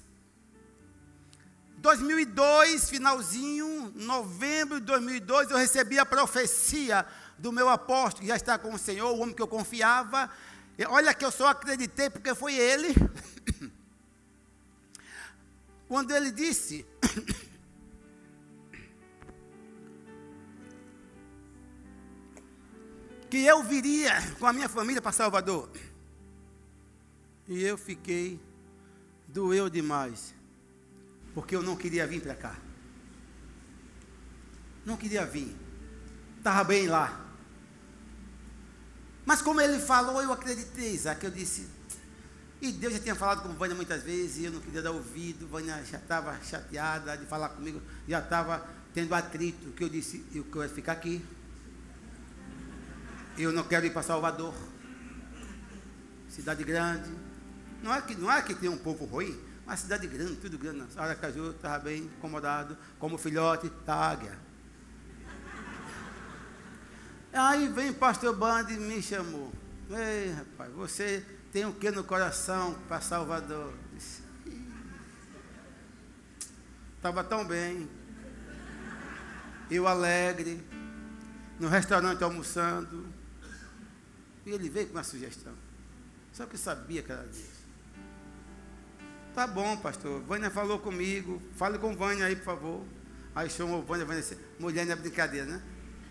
[1.80, 7.06] 2002, finalzinho, novembro de 2002, eu recebi a profecia
[7.38, 10.32] do meu apóstolo, que já está com o Senhor, o homem que eu confiava.
[10.88, 12.95] Olha que eu só acreditei porque foi ele.
[15.89, 16.86] Quando ele disse
[23.30, 25.69] que eu viria com a minha família para Salvador.
[27.47, 28.39] E eu fiquei,
[29.27, 30.34] doeu demais,
[31.34, 32.55] porque eu não queria vir para cá.
[34.86, 35.55] Não queria vir,
[36.38, 37.25] estava bem lá.
[39.25, 41.23] Mas como ele falou, eu acreditei, Isaac.
[41.23, 41.67] Eu disse,
[42.61, 45.47] e Deus já tinha falado com Vânia muitas vezes, e eu não queria dar ouvido.
[45.47, 50.43] Vânia já estava chateada de falar comigo, já estava tendo atrito, que eu disse, eu
[50.45, 51.23] quero ficar aqui.
[53.40, 54.54] Eu não quero ir para Salvador.
[56.28, 57.10] Cidade grande.
[57.82, 60.88] Não é que, não é que tem um povo ruim, mas cidade grande, tudo grande.
[60.98, 64.38] Aracaju estava bem incomodado, como filhote da águia.
[67.32, 69.54] Aí vem o pastor Band e me chamou.
[69.90, 73.74] Ei, rapaz, você tem o que no coração para Salvador?
[76.98, 77.90] Estava tão bem.
[79.72, 80.62] Eu alegre,
[81.58, 83.18] no restaurante almoçando.
[84.50, 85.54] E ele veio com uma sugestão.
[86.34, 87.60] Só que eu sabia que era Deus.
[89.36, 90.24] Tá bom, pastor.
[90.24, 91.39] Vânia falou comigo.
[91.56, 92.84] Fale com Vânia aí, por favor.
[93.36, 95.62] Aí chamou Vânia, Vânia disse, mulher não é brincadeira, né?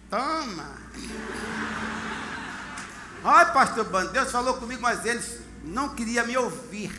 [0.09, 0.76] Toma!
[3.24, 6.93] Ai, pastor Bando, Deus falou comigo, mas eles não queriam me ouvir.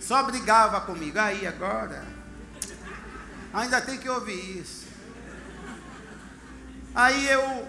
[0.00, 1.20] Só brigava comigo.
[1.20, 2.04] Aí, agora.
[3.54, 4.88] Ainda tem que ouvir isso.
[6.92, 7.68] Aí eu,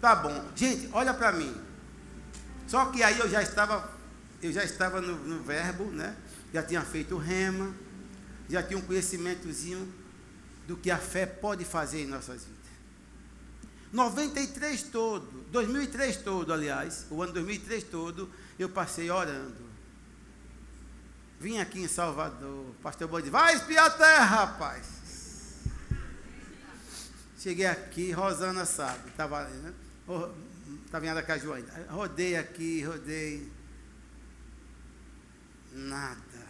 [0.00, 0.48] tá bom.
[0.54, 1.61] Gente, olha para mim.
[2.66, 3.90] Só que aí eu já estava,
[4.42, 6.16] eu já estava no, no verbo, né?
[6.52, 7.74] Já tinha feito o rema,
[8.48, 9.92] já tinha um conhecimentozinho
[10.66, 12.62] do que a fé pode fazer em nossas vidas.
[13.92, 19.70] 93 todo, 2003 todo, aliás, o ano 2003 todo, eu passei orando.
[21.38, 25.02] Vim aqui em Salvador, pastor Bode, vai espiar a terra, rapaz.
[27.38, 29.74] Cheguei aqui, Rosana sabe, estava né?
[30.84, 31.86] Estava em Aracaju ainda.
[31.90, 33.50] Rodei aqui, rodei.
[35.72, 36.46] Nada.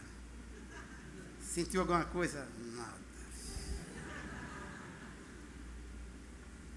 [1.40, 2.46] Sentiu alguma coisa?
[2.74, 3.02] Nada.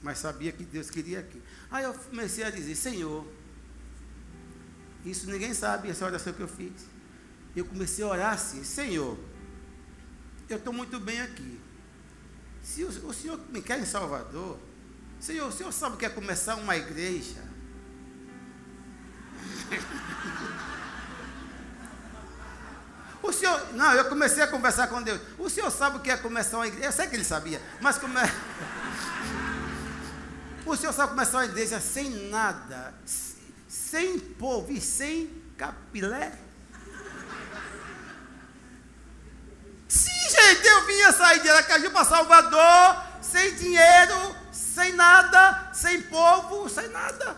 [0.02, 1.42] Mas sabia que Deus queria aqui.
[1.72, 3.26] Aí eu comecei a dizer, Senhor,
[5.04, 6.86] isso ninguém sabe, essa oração que eu fiz.
[7.56, 9.18] Eu comecei a orar assim, Senhor,
[10.50, 11.60] eu estou muito bem aqui.
[12.62, 14.60] Se o, o Senhor me quer em Salvador,
[15.26, 17.44] Senhor, o Senhor sabe que é começar uma igreja?
[23.24, 25.20] O senhor, não, eu comecei a conversar com Deus.
[25.40, 26.90] O senhor sabe o que é começar uma igreja?
[26.90, 28.26] Eu sei que ele sabia, mas como é?
[30.64, 32.94] O senhor sabe começar uma igreja sem nada,
[33.68, 36.34] sem povo e sem capilé?
[39.88, 44.45] Sim, gente, eu vinha sair de Aracaju para Salvador, sem dinheiro,
[44.76, 47.38] sem nada, sem povo, sem nada.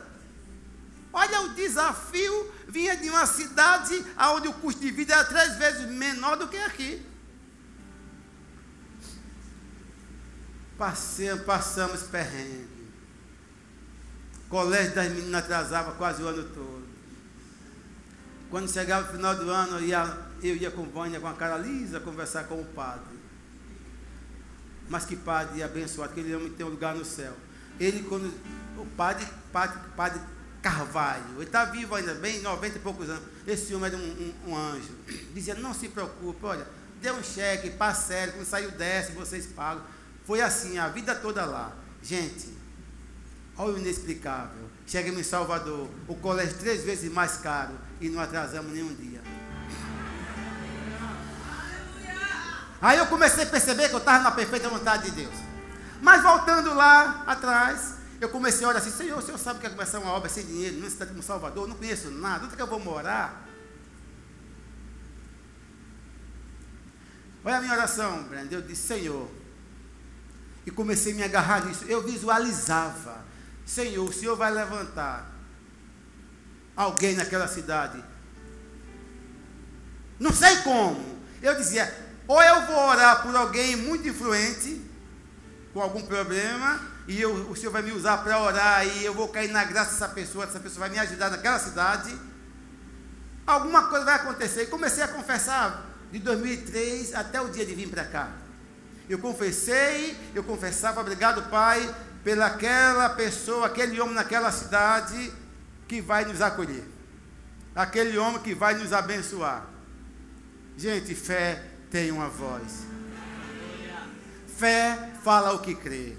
[1.13, 5.87] Olha o desafio, vinha de uma cidade onde o custo de vida era três vezes
[5.87, 7.05] menor do que aqui.
[10.79, 12.91] Passamos, passamos perrengue.
[14.49, 16.87] Colégio das meninas atrasava quase o ano todo.
[18.49, 21.57] Quando chegava o final do ano, eu ia, eu ia com Vânia com a cara
[21.57, 23.16] lisa conversar com o padre.
[24.89, 27.33] Mas que padre abençoado, que ele homem tem um lugar no céu.
[27.79, 28.33] Ele, quando
[28.77, 30.21] o padre, padre, padre
[30.61, 33.23] Carvalho, ele está vivo ainda bem, 90 e poucos anos.
[33.45, 34.89] Esse homem era um, um, um anjo.
[35.33, 36.67] Dizia: Não se preocupe, olha,
[37.01, 39.83] dê um cheque, parcele, quando saiu desce, vocês pagam.
[40.25, 41.73] Foi assim a vida toda lá.
[42.03, 42.49] Gente,
[43.57, 44.67] olha o inexplicável.
[44.85, 49.21] Chegamos em Salvador, o colégio três vezes mais caro e não atrasamos nenhum dia.
[52.81, 55.33] Aí eu comecei a perceber que eu estava na perfeita vontade de Deus.
[56.01, 59.69] Mas voltando lá atrás, eu comecei a orar assim, Senhor, o Senhor sabe que é
[59.69, 62.61] começar uma obra sem dinheiro, numa cidade como Salvador, não conheço nada, onde é que
[62.61, 63.45] eu vou morar?
[67.43, 68.53] Olha a minha oração, Brenda.
[68.53, 69.29] Eu disse, Senhor,
[70.65, 71.85] e comecei a me agarrar nisso.
[71.85, 73.23] Eu visualizava,
[73.65, 75.31] Senhor, o Senhor vai levantar
[76.75, 78.03] alguém naquela cidade.
[80.19, 81.17] Não sei como.
[81.41, 84.81] Eu dizia, ou eu vou orar por alguém muito influente,
[85.73, 89.29] com algum problema, e eu, o Senhor vai me usar para orar, e eu vou
[89.29, 92.13] cair na graça dessa pessoa, essa pessoa vai me ajudar naquela cidade.
[93.45, 94.63] Alguma coisa vai acontecer.
[94.63, 98.29] E comecei a confessar de 2003 até o dia de vir para cá.
[99.09, 105.31] Eu confessei, eu confessava, obrigado, Pai, pelaquela pessoa, aquele homem naquela cidade
[105.87, 106.83] que vai nos acolher.
[107.73, 109.65] Aquele homem que vai nos abençoar.
[110.75, 112.85] Gente, fé tem uma voz.
[114.57, 116.15] Fé fala o que crê.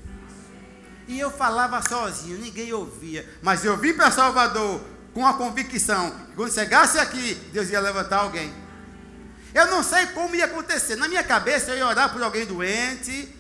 [1.07, 3.29] E eu falava sozinho, ninguém ouvia.
[3.43, 4.81] Mas eu vim para Salvador
[5.15, 8.53] com a convicção que quando chegasse aqui, Deus ia levantar alguém.
[9.55, 10.97] Eu não sei como ia acontecer.
[10.97, 13.35] Na minha cabeça eu ia orar por alguém doente,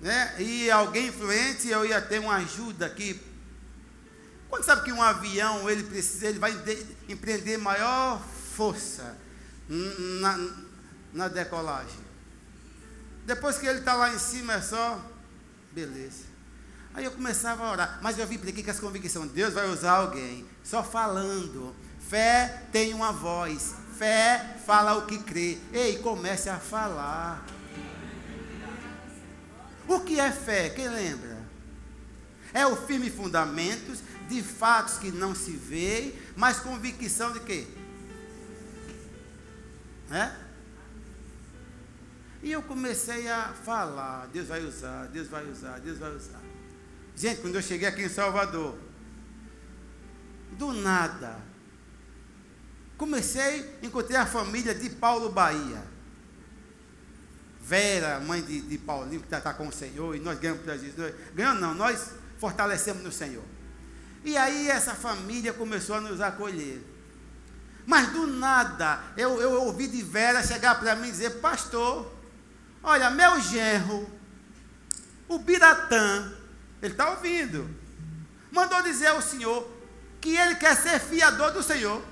[0.00, 0.34] né?
[0.38, 3.20] E alguém influente, eu ia ter uma ajuda aqui.
[4.50, 6.54] Quando sabe que um avião ele precisa, ele vai
[7.08, 8.20] empreender maior
[8.54, 9.16] força
[9.68, 10.36] na,
[11.12, 12.08] na decolagem.
[13.26, 15.00] Depois que ele está lá em cima, é só
[15.72, 16.24] beleza.
[16.94, 19.92] Aí eu começava a orar, mas eu vim aqui com essa convicção: Deus vai usar
[19.92, 21.74] alguém, só falando.
[22.08, 25.58] Fé tem uma voz, fé fala o que crê.
[25.72, 27.44] Ei, comece a falar.
[29.86, 30.70] O que é fé?
[30.70, 31.38] Quem lembra?
[32.52, 37.66] É o firme fundamentos de fatos que não se veem, mas convicção de quê?
[40.10, 40.47] É?
[42.42, 46.40] E eu comecei a falar, Deus vai usar, Deus vai usar, Deus vai usar.
[47.16, 48.78] Gente, quando eu cheguei aqui em Salvador,
[50.52, 51.36] do nada,
[52.96, 55.82] comecei, encontrei a família de Paulo Bahia.
[57.60, 60.76] Vera, mãe de, de Paulinho, que está tá com o Senhor, e nós ganhamos para
[60.78, 61.12] Jesus.
[61.34, 63.44] Ganhamos não, nós fortalecemos no Senhor.
[64.24, 66.80] E aí essa família começou a nos acolher.
[67.84, 72.17] Mas do nada, eu, eu ouvi de Vera chegar para mim e dizer, pastor,
[72.88, 74.10] olha, meu genro,
[75.28, 76.32] o Biratã,
[76.80, 77.68] ele está ouvindo,
[78.50, 79.68] mandou dizer ao Senhor
[80.20, 82.02] que ele quer ser fiador do Senhor.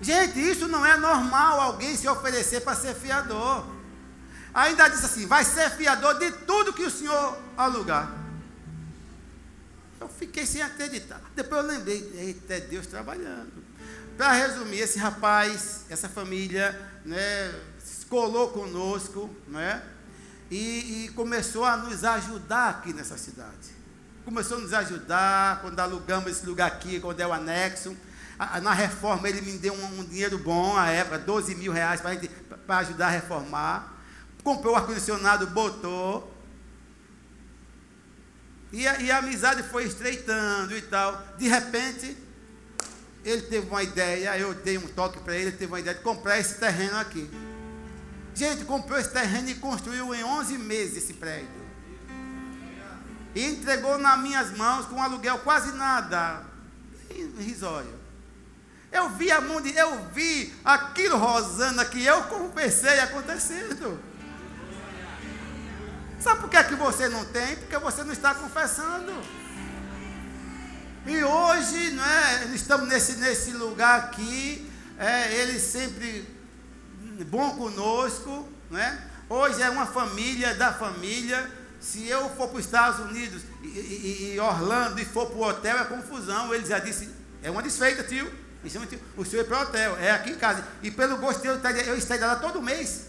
[0.00, 3.66] Gente, isso não é normal alguém se oferecer para ser fiador.
[4.54, 8.16] Ainda disse assim: vai ser fiador de tudo que o Senhor alugar.
[10.00, 11.20] Eu fiquei sem acreditar.
[11.34, 13.67] Depois eu lembrei: eita, é Deus trabalhando.
[14.18, 17.54] Para resumir, esse rapaz, essa família, né,
[18.10, 19.82] colou conosco, né,
[20.50, 23.78] e, e começou a nos ajudar aqui nessa cidade.
[24.26, 27.96] Começou a nos ajudar quando alugamos esse lugar aqui, quando é o anexo
[28.62, 32.78] na reforma ele me deu um, um dinheiro bom, à época, 12 mil reais para
[32.78, 33.94] ajudar a reformar.
[34.44, 36.32] Comprou o ar-condicionado, botou.
[38.72, 41.20] E a, e a amizade foi estreitando e tal.
[41.36, 42.16] De repente,
[43.28, 46.02] ele teve uma ideia, eu dei um toque para ele, ele teve uma ideia de
[46.02, 47.28] comprar esse terreno aqui.
[48.34, 51.48] Gente, comprou esse terreno e construiu em 11 meses esse prédio.
[53.34, 56.42] E entregou nas minhas mãos com um aluguel quase nada,
[57.10, 57.98] irrisório.
[58.90, 64.00] Eu vi a de, eu vi aquilo, Rosana, que eu confessei acontecendo.
[66.18, 67.56] Sabe por que, é que você não tem?
[67.56, 69.12] Porque você não está confessando.
[71.08, 76.28] E hoje, não é, estamos nesse, nesse lugar aqui, é, ele sempre
[77.30, 79.08] bom conosco, né?
[79.26, 81.50] Hoje é uma família da família.
[81.80, 85.48] Se eu for para os Estados Unidos e, e, e Orlando e for para o
[85.48, 86.52] hotel, é confusão.
[86.52, 87.08] Ele já disse,
[87.42, 88.30] é uma desfeita, tio.
[89.16, 90.62] O senhor é para o hotel, é aqui em casa.
[90.82, 93.06] E pelo gosto dele, eu estaria lá todo mês.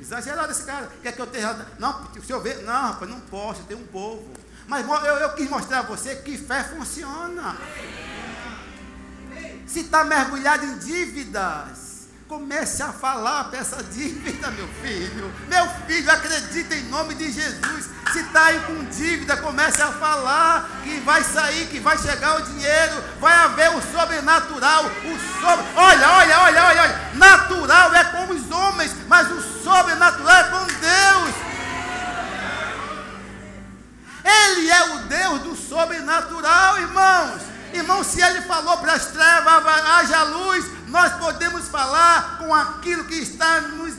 [0.00, 0.90] Exagerado esse cara.
[1.00, 1.64] Quer que eu esteja.
[1.78, 2.54] Não, o senhor vê.
[2.54, 4.32] Não, rapaz, não posso, tenho um povo.
[4.70, 7.56] Mas eu, eu quis mostrar a você que fé funciona.
[9.66, 11.90] Se está mergulhado em dívidas,
[12.30, 15.34] Comece a falar para essa dívida, meu filho.
[15.48, 17.90] Meu filho, acredita em nome de Jesus.
[18.12, 22.42] Se está aí com dívida, comece a falar que vai sair, que vai chegar o
[22.42, 24.84] dinheiro, vai haver o sobrenatural.
[24.84, 25.66] O sobre...
[25.74, 27.00] Olha, olha, olha, olha, olha.
[27.14, 31.49] Natural é com os homens, mas o sobrenatural é com Deus.
[34.24, 37.42] Ele é o Deus do sobrenatural, irmãos.
[37.72, 43.14] Irmão, se ele falou para as trevas, haja luz, nós podemos falar com aquilo que
[43.14, 43.94] está nos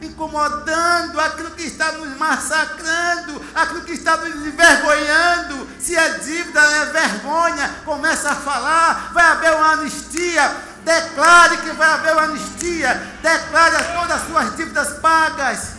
[0.00, 5.68] incomodando, aquilo que está nos massacrando, aquilo que está nos envergonhando.
[5.78, 10.68] Se é dívida, é vergonha, começa a falar, vai haver uma anistia.
[10.84, 12.94] Declare que vai haver uma anistia.
[13.22, 15.77] Declare todas as suas dívidas pagas.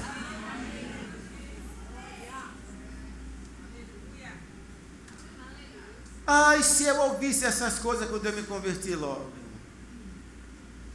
[6.31, 9.31] Ai, se eu ouvisse essas coisas quando eu me converti logo.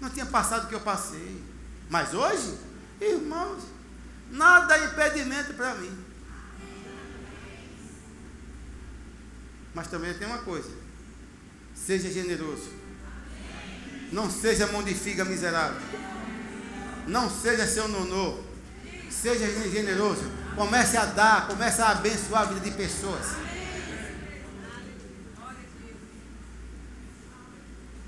[0.01, 1.43] Não tinha passado o que eu passei.
[1.91, 2.57] Mas hoje,
[3.01, 3.64] irmãos,
[4.30, 5.91] nada é impedimento para mim.
[9.74, 10.70] Mas também tem uma coisa:
[11.74, 12.70] seja generoso.
[14.12, 15.80] Não seja mão de figa miserável.
[17.09, 18.39] Não seja seu nonô.
[19.11, 20.30] Seja generoso.
[20.55, 23.43] Comece a dar, comece a abençoar a vida de pessoas.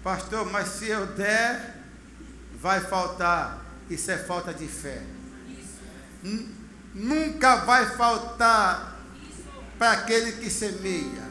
[0.07, 1.83] Pastor, mas se eu der,
[2.63, 3.61] vai faltar.
[3.91, 5.03] Isso é falta de fé.
[6.95, 9.01] Nunca vai faltar
[9.77, 11.25] para aquele que semeia.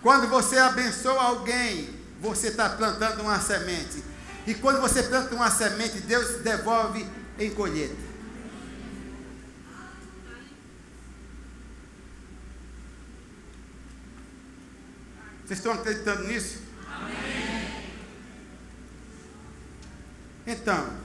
[0.00, 4.04] Quando você abençoa alguém, você está plantando uma semente.
[4.46, 7.04] E quando você planta uma semente, Deus devolve
[7.36, 8.11] em colheita.
[15.52, 16.62] Vocês estão acreditando nisso?
[16.88, 17.84] Amém.
[20.46, 20.98] Então,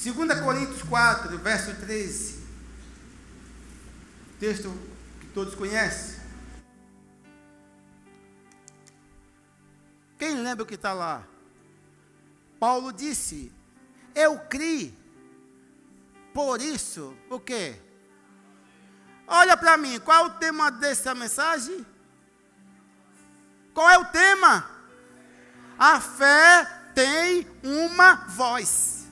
[0.00, 2.44] 2 Coríntios 4, verso 13.
[4.38, 4.72] Texto
[5.20, 6.20] que todos conhecem.
[10.16, 11.26] Quem lembra o que está lá?
[12.60, 13.50] Paulo disse:
[14.14, 14.96] Eu criei,
[16.32, 17.84] por isso, o quê?
[19.26, 21.84] Olha para mim, qual é o tema dessa mensagem?
[23.74, 24.70] Qual é o tema?
[25.78, 26.64] A fé
[26.94, 29.06] tem uma voz.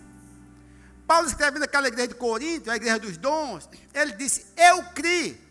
[1.07, 5.43] Paulo escrevendo naquela igreja de Corinto, a igreja dos dons, ele disse: Eu criei.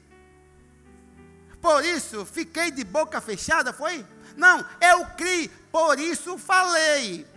[1.61, 4.05] Por isso fiquei de boca fechada, foi?
[4.35, 7.27] Não, eu criei, por isso falei.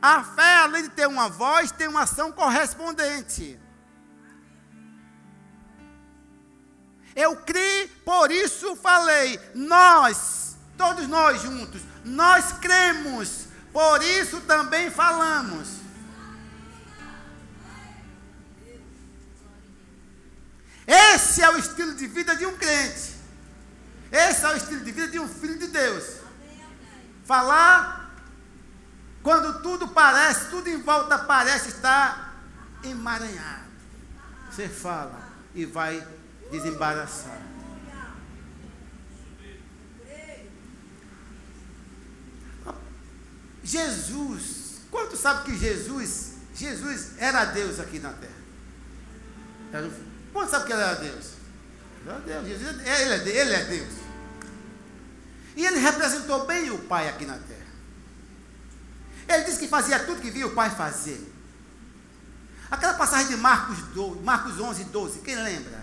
[0.00, 3.58] A fé, além de ter uma voz, tem uma ação correspondente.
[7.14, 9.38] Eu criei, por isso falei.
[9.54, 15.82] Nós, todos nós juntos, nós cremos, por isso também falamos.
[20.86, 23.12] Esse é o estilo de vida de um crente.
[24.10, 26.16] Esse é o estilo de vida de um filho de Deus.
[27.24, 28.02] Falar
[29.22, 32.34] quando tudo parece, tudo em volta parece estar
[32.82, 33.62] emaranhado.
[34.50, 35.20] Você fala
[35.54, 36.06] e vai
[36.52, 37.40] desembaraçar.
[43.64, 49.90] Jesus, quanto sabe que Jesus, Jesus era Deus aqui na terra?
[50.32, 51.32] Quanto sabe que ele era Deus?
[52.04, 53.94] Ele ele é, ele é Deus.
[55.56, 57.62] E ele representou bem o Pai aqui na terra.
[59.28, 61.32] Ele disse que fazia tudo que via o Pai fazer.
[62.70, 65.81] Aquela passagem de Marcos, 12, Marcos 11, 12, quem lembra?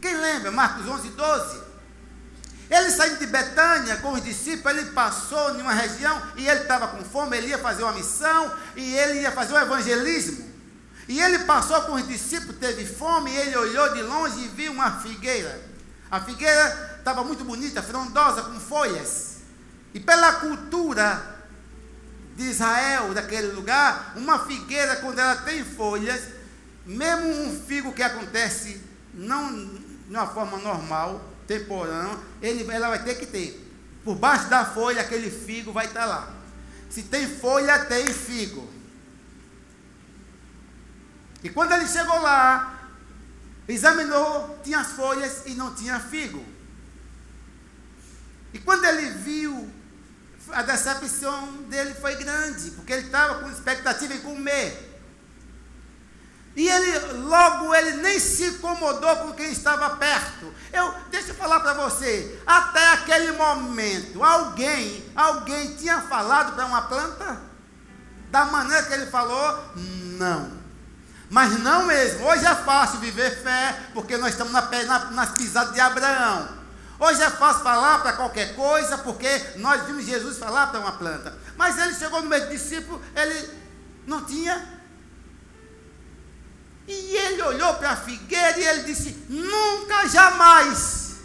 [0.00, 0.50] Quem lembra?
[0.50, 1.60] Marcos 11, 12.
[2.70, 6.86] Ele saindo de Betânia com os discípulos, ele passou em uma região e ele estava
[6.88, 10.48] com fome, ele ia fazer uma missão e ele ia fazer um evangelismo.
[11.08, 14.70] E ele passou com os discípulos, teve fome, e ele olhou de longe e viu
[14.70, 15.60] uma figueira.
[16.08, 19.38] A figueira estava muito bonita, frondosa, com folhas.
[19.92, 21.20] E pela cultura
[22.36, 26.22] de Israel, daquele lugar, uma figueira, quando ela tem folhas,
[26.86, 28.80] mesmo um figo que acontece
[29.12, 33.64] não de uma forma normal, temporão, ele, ela vai ter que ter.
[34.02, 36.34] Por baixo da folha, aquele figo vai estar lá.
[36.90, 38.68] Se tem folha, tem figo.
[41.44, 42.90] E quando ele chegou lá,
[43.68, 46.44] examinou, tinha as folhas e não tinha figo.
[48.52, 49.70] E quando ele viu,
[50.50, 54.89] a decepção dele foi grande, porque ele estava com expectativa em comer.
[56.56, 56.98] E ele,
[57.28, 60.52] logo, ele nem se incomodou com quem estava perto.
[60.72, 66.82] Eu, deixa eu falar para você, até aquele momento, alguém, alguém tinha falado para uma
[66.82, 67.40] planta?
[68.30, 69.72] Da maneira que ele falou?
[69.76, 70.60] Não.
[71.28, 72.26] Mas não mesmo.
[72.26, 76.48] Hoje é fácil viver fé, porque nós estamos na, na, nas pisadas de Abraão.
[76.98, 81.32] Hoje é fácil falar para qualquer coisa, porque nós vimos Jesus falar para uma planta.
[81.56, 83.50] Mas ele chegou no meio do discípulo, ele
[84.06, 84.79] não tinha.
[86.92, 91.18] E ele olhou para a figueira e ele disse: Nunca jamais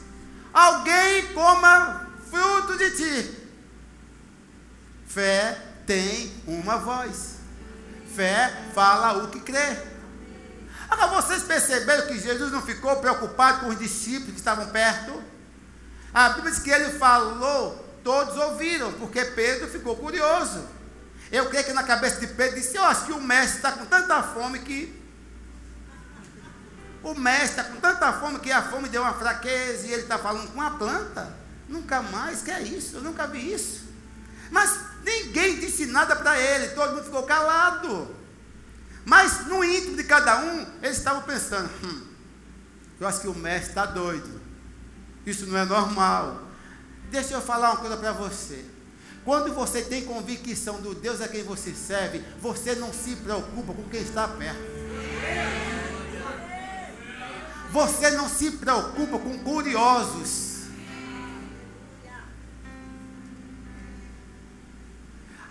[0.53, 3.37] alguém coma fruto de ti.
[5.07, 7.37] Fé tem uma voz.
[8.15, 9.75] Fé fala o que crê.
[10.87, 15.19] Agora vocês perceberam que Jesus não ficou preocupado com os discípulos que estavam perto?
[16.13, 20.63] A Bíblia diz que ele falou, todos ouviram, porque Pedro ficou curioso.
[21.31, 23.85] Eu creio que na cabeça de Pedro disse: Eu acho que o mestre está com
[23.85, 25.04] tanta fome que.
[27.05, 30.17] O mestre está com tanta fome que a fome deu uma fraqueza e ele está
[30.17, 31.31] falando com uma planta.
[31.69, 32.95] Nunca mais, que é isso?
[32.95, 33.83] Eu nunca vi isso.
[34.49, 38.07] Mas ninguém disse nada para ele, todo mundo ficou calado.
[39.05, 42.07] Mas no íntimo de cada um, eles estavam pensando: hum,
[42.99, 44.41] eu acho que o mestre está doido.
[45.27, 46.41] Isso não é normal.
[47.11, 48.65] Deixa eu falar uma coisa para você.
[49.23, 53.83] Quando você tem convicção do Deus a quem você serve, você não se preocupa com
[53.89, 54.59] quem está perto.
[57.75, 60.67] Você não se preocupa com curiosos.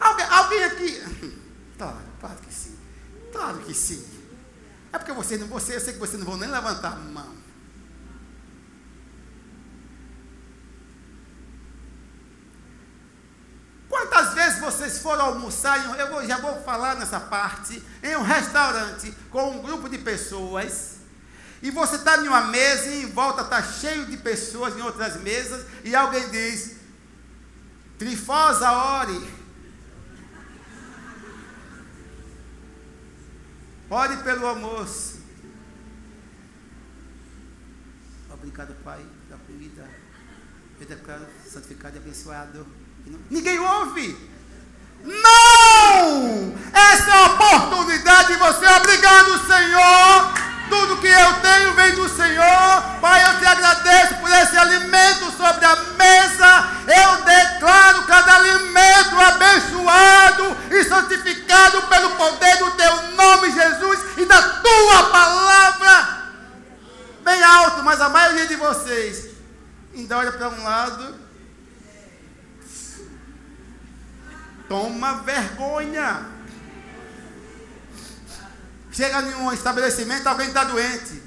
[0.01, 1.45] Alguém, alguém aqui.
[1.77, 2.79] Claro, claro que sim.
[3.33, 4.07] Claro que sim.
[4.93, 7.35] É porque você não, você, eu sei que você não vão nem levantar a mão.
[13.89, 19.51] Quantas vezes vocês foram almoçar, eu já vou falar nessa parte, em um restaurante com
[19.51, 20.95] um grupo de pessoas,
[21.63, 25.21] e você está em uma mesa e em volta está cheio de pessoas em outras
[25.21, 26.77] mesas, e alguém diz,
[27.99, 29.45] Trifosa, ore.
[33.89, 35.23] Ore pelo almoço.
[38.31, 39.89] Obrigado, Pai, pela comida.
[40.81, 42.67] Eu declaro santificado e abençoado.
[43.31, 44.17] Ninguém ouve.
[45.05, 46.55] Não!
[46.73, 52.09] Essa é a oportunidade de você obrigar o Senhor tudo que eu tenho vem do
[52.09, 52.83] Senhor.
[53.01, 56.69] Pai, eu te agradeço por esse alimento sobre a mesa.
[56.87, 64.43] Eu declaro cada alimento abençoado e santificado pelo poder do teu nome, Jesus, e da
[64.43, 66.25] tua palavra.
[67.25, 69.31] Bem alto, mas a maioria de vocês
[69.95, 71.15] ainda olha para um lado.
[74.69, 76.34] Toma vergonha.
[78.95, 81.21] Chega em um estabelecimento, alguém está doente.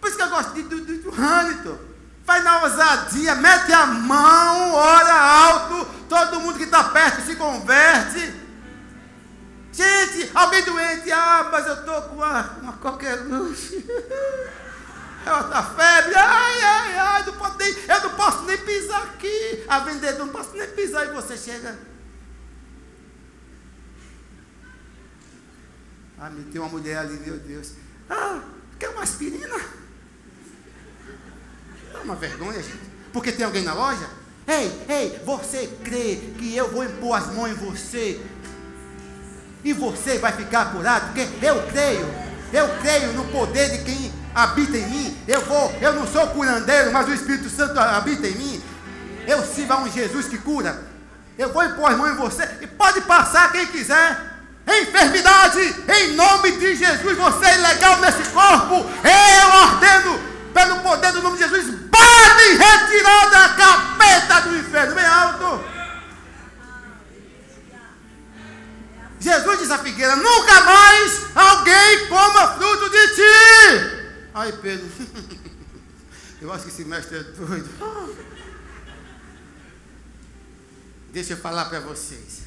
[0.00, 1.78] Por isso que eu gosto de, de, do Hamilton.
[2.24, 8.34] Vai na ousadia, mete a mão, ora alto, todo mundo que está perto se converte.
[9.72, 13.86] Gente, alguém doente, ah, mas eu estou com uma, uma coqueluche.
[15.24, 19.64] É outra febre, ai, ai, ai, não posso nem, eu não posso nem pisar aqui.
[19.68, 21.06] A vendedora, não posso nem pisar.
[21.06, 21.78] E você chega.
[26.24, 27.72] Ah, tem uma mulher ali, meu Deus.
[28.08, 28.38] Ah,
[28.78, 29.56] quer uma aspirina?
[31.92, 32.78] É uma vergonha, gente.
[33.12, 34.08] Porque tem alguém na loja?
[34.46, 38.24] Ei, ei, você crê que eu vou impor as mãos em você?
[39.64, 41.06] E você vai ficar curado?
[41.06, 42.06] Porque eu creio.
[42.52, 45.18] Eu creio no poder de quem habita em mim.
[45.26, 48.62] Eu vou, eu não sou curandeiro, mas o Espírito Santo habita em mim.
[49.26, 50.84] Eu sirvo a um Jesus que cura.
[51.36, 52.48] Eu vou impor as mãos em você.
[52.60, 54.31] E pode passar quem quiser
[54.80, 60.20] enfermidade, em nome de Jesus, você é ilegal nesse corpo, eu ordeno,
[60.52, 65.72] pelo poder do nome de Jesus, bate retirada a capeta do inferno, bem alto.
[69.22, 73.22] Jesus diz a figueira: nunca mais alguém coma fruto de ti.
[74.34, 74.90] Ai, Pedro,
[76.42, 77.68] eu acho que esse mestre é doido.
[81.12, 82.41] Deixa eu falar para vocês.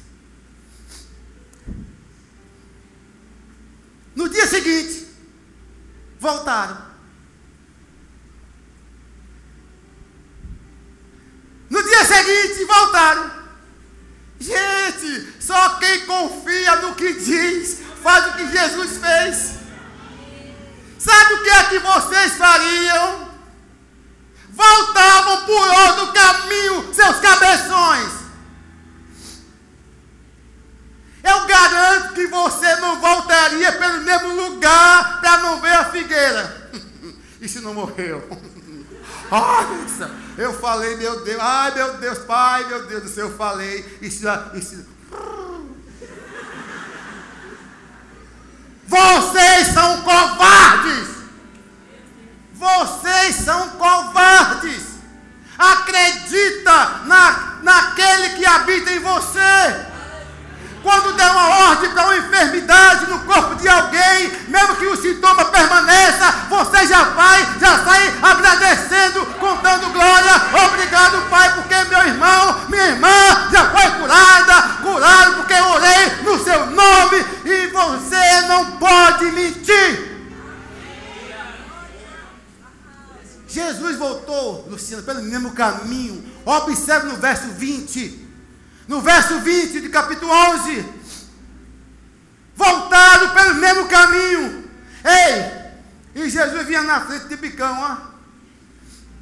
[4.16, 5.06] No dia seguinte,
[6.18, 6.86] voltaram.
[11.68, 13.30] No dia seguinte, voltaram.
[14.40, 19.56] Gente, só quem confia no que diz faz o que Jesus fez.
[20.98, 23.30] Sabe o que é que vocês fariam?
[24.48, 28.25] Voltavam por outro caminho, seus cabeções.
[31.26, 36.70] Eu garanto que você não voltaria pelo mesmo lugar para não ver a figueira.
[37.42, 38.22] e se não morreu?
[39.28, 40.08] Nossa,
[40.38, 43.98] eu falei, meu Deus, ai meu Deus, Pai, meu Deus do céu, eu falei.
[44.00, 44.24] E se,
[44.54, 44.86] e se...
[48.86, 51.08] Vocês são covardes!
[52.54, 54.94] Vocês são covardes!
[55.58, 59.95] Acredita na, naquele que habita em você!
[60.86, 65.46] Quando der uma ordem para uma enfermidade no corpo de alguém, mesmo que o sintoma
[65.46, 70.30] permaneça, você já vai, já sai agradecendo, contando glória.
[70.64, 76.44] Obrigado, Pai, porque meu irmão, minha irmã já foi curada, curado porque eu orei no
[76.44, 80.30] seu nome e você não pode mentir.
[83.48, 86.24] Jesus voltou, Luciano, pelo mesmo caminho.
[86.44, 88.25] Observe no verso 20.
[88.88, 90.84] No verso 20 de capítulo 11,
[92.54, 94.64] voltaram pelo mesmo caminho.
[95.04, 98.16] Ei, e Jesus vinha na frente de bicão, ó.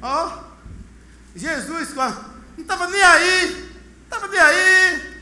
[0.01, 0.43] Ó,
[1.35, 3.51] Jesus não estava nem aí,
[4.09, 5.15] não estava nem aí.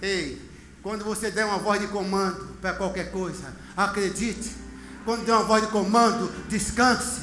[0.00, 0.50] Ei,
[0.82, 4.56] quando você der uma voz de comando para qualquer coisa, acredite.
[5.04, 7.20] Quando der uma voz de comando, descanse,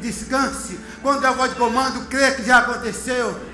[0.00, 0.78] descanse.
[1.00, 3.51] Quando der uma voz de comando, crê que já aconteceu.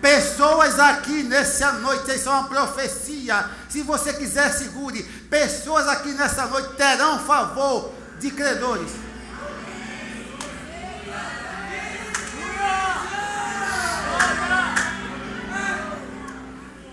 [0.00, 3.50] Pessoas aqui nessa noite, isso é uma profecia.
[3.68, 5.02] Se você quiser, segure.
[5.28, 8.90] Pessoas aqui nessa noite terão favor de credores.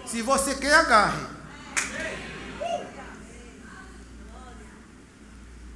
[0.05, 1.37] Se você quer, agarre.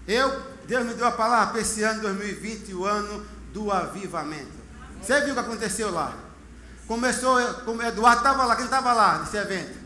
[0.07, 4.51] Eu, Deus me deu a palavra para esse ano 2020, o ano do avivamento.
[5.01, 6.30] Você viu o que aconteceu lá?
[6.91, 9.79] Começou, Eduardo estava lá, quem estava lá nesse evento?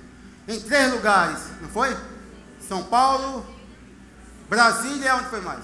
[0.47, 1.95] Em três lugares, não foi?
[2.67, 3.45] São Paulo,
[4.49, 5.59] Brasília, onde foi mais?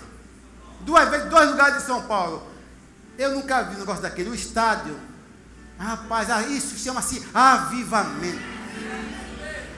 [0.82, 2.48] Duas vezes, dois lugares de São Paulo.
[3.18, 4.96] Eu nunca vi um negócio daquele, o estádio.
[5.80, 8.44] Rapaz, ah, isso chama-se avivamento.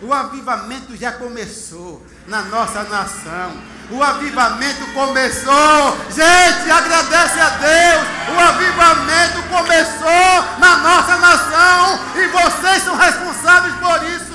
[0.01, 3.53] O avivamento já começou na nossa nação.
[3.91, 5.97] O avivamento começou.
[6.09, 8.35] Gente, agradece a Deus.
[8.35, 11.99] O avivamento começou na nossa nação.
[12.15, 14.33] E vocês são responsáveis por isso.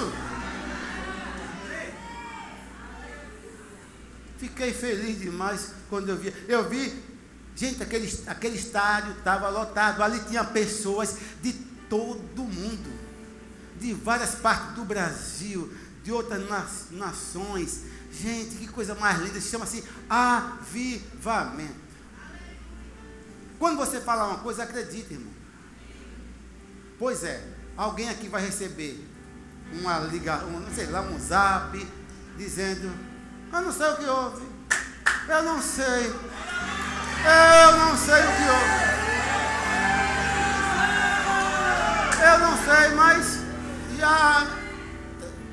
[4.58, 6.34] fiquei feliz demais quando eu vi.
[6.48, 6.92] Eu vi,
[7.54, 10.02] gente, aquele, aquele estádio estava lotado.
[10.02, 11.52] Ali tinha pessoas de
[11.88, 12.90] todo mundo,
[13.78, 15.72] de várias partes do Brasil,
[16.02, 16.42] de outras
[16.90, 17.82] nações.
[18.20, 19.40] Gente, que coisa mais linda.
[19.40, 21.88] Chama-se avivamento.
[23.58, 25.32] Quando você falar uma coisa, acredite, irmão.
[26.98, 27.44] Pois é,
[27.76, 29.06] alguém aqui vai receber
[29.72, 31.86] uma ligação, não sei lá, um zap,
[32.36, 32.90] dizendo,
[33.52, 34.46] eu não sei o que houve.
[35.28, 36.06] Eu não sei.
[37.24, 38.98] Eu não sei o que houve.
[42.20, 43.38] Eu não sei, mas
[43.96, 44.46] já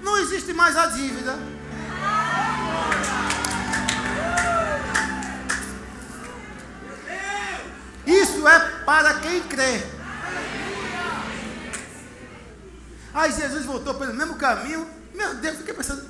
[0.01, 1.54] não existe mais a dívida.
[8.05, 9.83] Isso é para quem crê.
[13.13, 14.87] Aí Jesus voltou pelo mesmo caminho.
[15.13, 16.05] Meu Deus, fiquei pensando.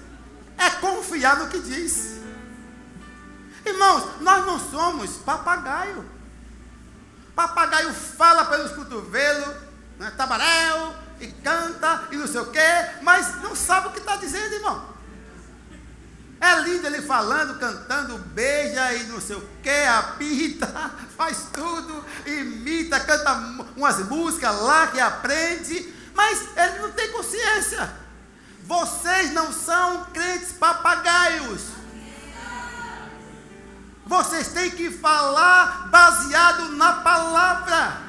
[0.57, 2.15] É confiar no que diz.
[3.65, 6.05] Irmãos, nós não somos papagaio.
[7.35, 9.55] Papagaio fala pelos cotovelos,
[9.99, 12.59] né, tabaréu, e canta, e não sei o quê,
[13.01, 14.94] mas não sabe o que está dizendo, irmão.
[16.45, 22.99] É lindo ele falando, cantando, beija e não sei o que, apita, faz tudo, imita,
[22.99, 23.33] canta
[23.75, 27.91] umas músicas lá que aprende, mas ele não tem consciência.
[28.61, 31.61] Vocês não são crentes papagaios.
[34.05, 38.01] Vocês têm que falar baseado na palavra.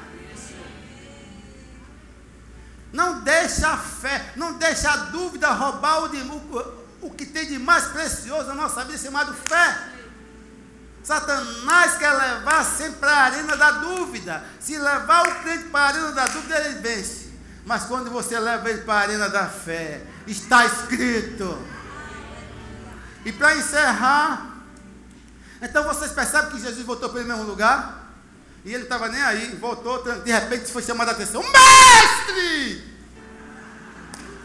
[2.93, 6.76] Não deixa a fé, não deixa a dúvida roubar o,
[7.07, 9.77] o que tem de mais precioso na nossa vida chamado fé.
[11.01, 14.43] Satanás quer levar sempre para a arena da dúvida.
[14.59, 17.29] Se levar o crente para a arena da dúvida, ele vence.
[17.65, 21.57] Mas quando você leva ele para a arena da fé, está escrito.
[23.23, 24.57] E para encerrar,
[25.61, 28.11] então vocês percebem que Jesus voltou para o mesmo lugar?
[28.65, 32.97] E ele estava nem aí, voltou, de repente foi chamado a atenção: Mestre!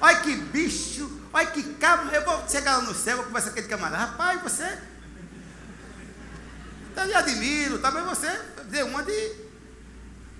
[0.01, 2.11] Olha que bicho Olha que cam...
[2.13, 4.05] Eu vou chegar lá no céu, vou conversar com aquele camarada.
[4.05, 4.79] Rapaz, você.
[6.97, 8.29] Eu lhe admiro, também você
[8.65, 9.33] deu uma de.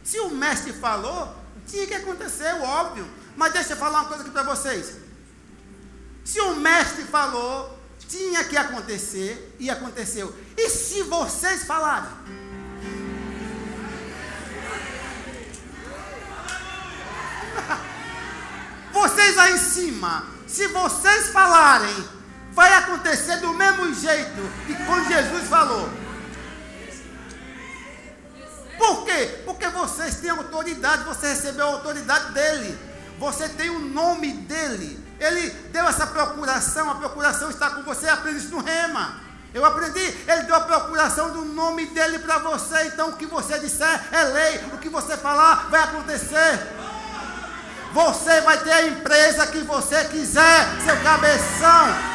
[0.05, 1.37] Se o mestre falou,
[1.67, 3.09] tinha que acontecer, óbvio.
[3.37, 4.97] Mas deixa eu falar uma coisa aqui para vocês.
[6.25, 10.35] Se o mestre falou, tinha que acontecer e aconteceu.
[10.57, 12.11] E se vocês falarem?
[18.93, 22.09] vocês aí em cima se vocês falarem,
[22.53, 25.89] vai acontecer do mesmo jeito que quando Jesus falou.
[28.77, 29.43] Por quê?
[29.47, 32.79] Porque vocês têm autoridade, você recebeu a autoridade dele.
[33.19, 35.03] Você tem o nome dele.
[35.19, 39.21] Ele deu essa procuração, a procuração está com você, aprende isso no rema.
[39.55, 43.59] Eu aprendi, ele deu a procuração do nome dele para você, então o que você
[43.59, 46.92] disser é lei, o que você falar vai acontecer.
[47.93, 52.13] Você vai ter a empresa que você quiser, seu cabeção.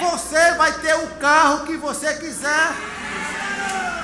[0.00, 2.72] Você vai ter o carro que você quiser.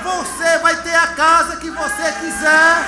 [0.01, 2.85] Você vai ter a casa que você quiser.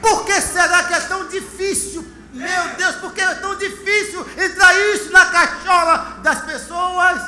[0.00, 2.06] Por que será que é tão difícil?
[2.32, 7.20] Meu Deus, por que é tão difícil entrar isso na cachola das pessoas?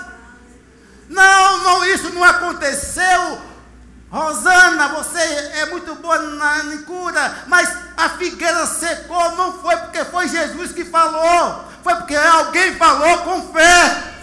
[1.08, 3.47] Não, não, isso não aconteceu
[4.10, 10.02] Rosana, você é muito boa na, na cura, mas a figueira secou, não foi porque
[10.06, 14.14] foi Jesus que falou, foi porque alguém falou com fé.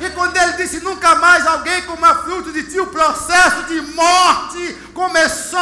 [0.00, 4.74] E quando ele disse nunca mais alguém coma fruto de ti, o processo de morte
[4.94, 5.58] começou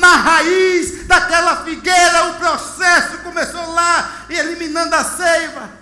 [0.00, 5.77] na raiz daquela figueira, o processo começou lá, eliminando a seiva.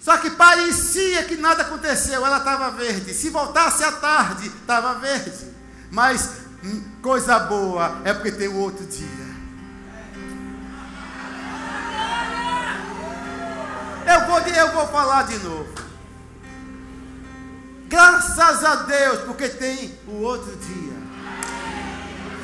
[0.00, 3.12] Só que parecia que nada aconteceu, ela estava verde.
[3.12, 5.46] Se voltasse à tarde, estava verde.
[5.90, 6.30] Mas
[6.64, 9.30] hum, coisa boa é porque tem o outro dia.
[14.06, 15.68] Eu vou, eu vou falar de novo.
[17.86, 21.00] Graças a Deus, porque tem o outro dia.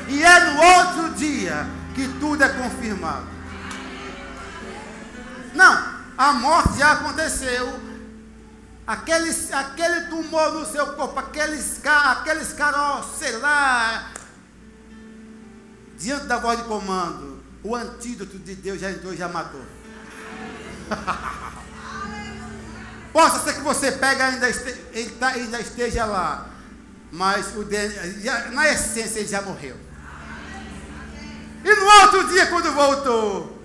[0.09, 3.27] E é no outro dia que tudo é confirmado.
[5.55, 7.79] Não, a morte já aconteceu.
[8.85, 14.11] Aquele, aquele tumor no seu corpo, aqueles, aqueles caroços, sei lá.
[15.97, 19.61] Diante da voz de comando, o antídoto de Deus já entrou e já matou.
[23.11, 24.47] Possa ser que você pegue ainda,
[25.19, 26.47] tá, ainda esteja lá.
[27.11, 29.75] Mas o dele, já, na essência ele já morreu.
[31.63, 33.56] E no outro dia, quando voltou,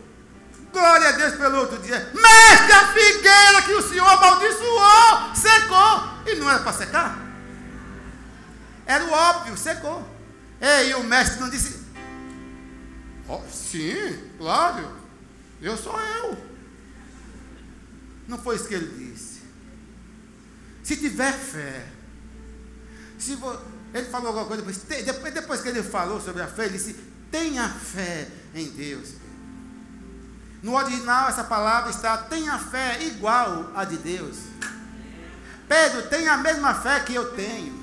[0.72, 1.98] Glória a Deus pelo outro dia.
[2.14, 6.12] Mestre, a figueira que o Senhor amaldiçoou, secou.
[6.26, 7.18] E não era para secar?
[8.86, 10.08] Era o óbvio, secou.
[10.60, 11.82] E o mestre não disse.
[13.28, 14.96] Oh, sim, claro.
[15.60, 16.52] Eu sou eu.
[18.26, 19.42] Não foi isso que ele disse.
[20.82, 21.86] Se tiver fé,
[23.18, 23.56] se vo...
[23.94, 26.94] ele falou alguma coisa depois, depois que ele falou sobre a fé, ele disse:
[27.30, 29.10] tenha fé em Deus.
[30.62, 34.36] No original, essa palavra está: tenha fé igual a de Deus.
[35.68, 37.82] Pedro, tenha a mesma fé que eu tenho.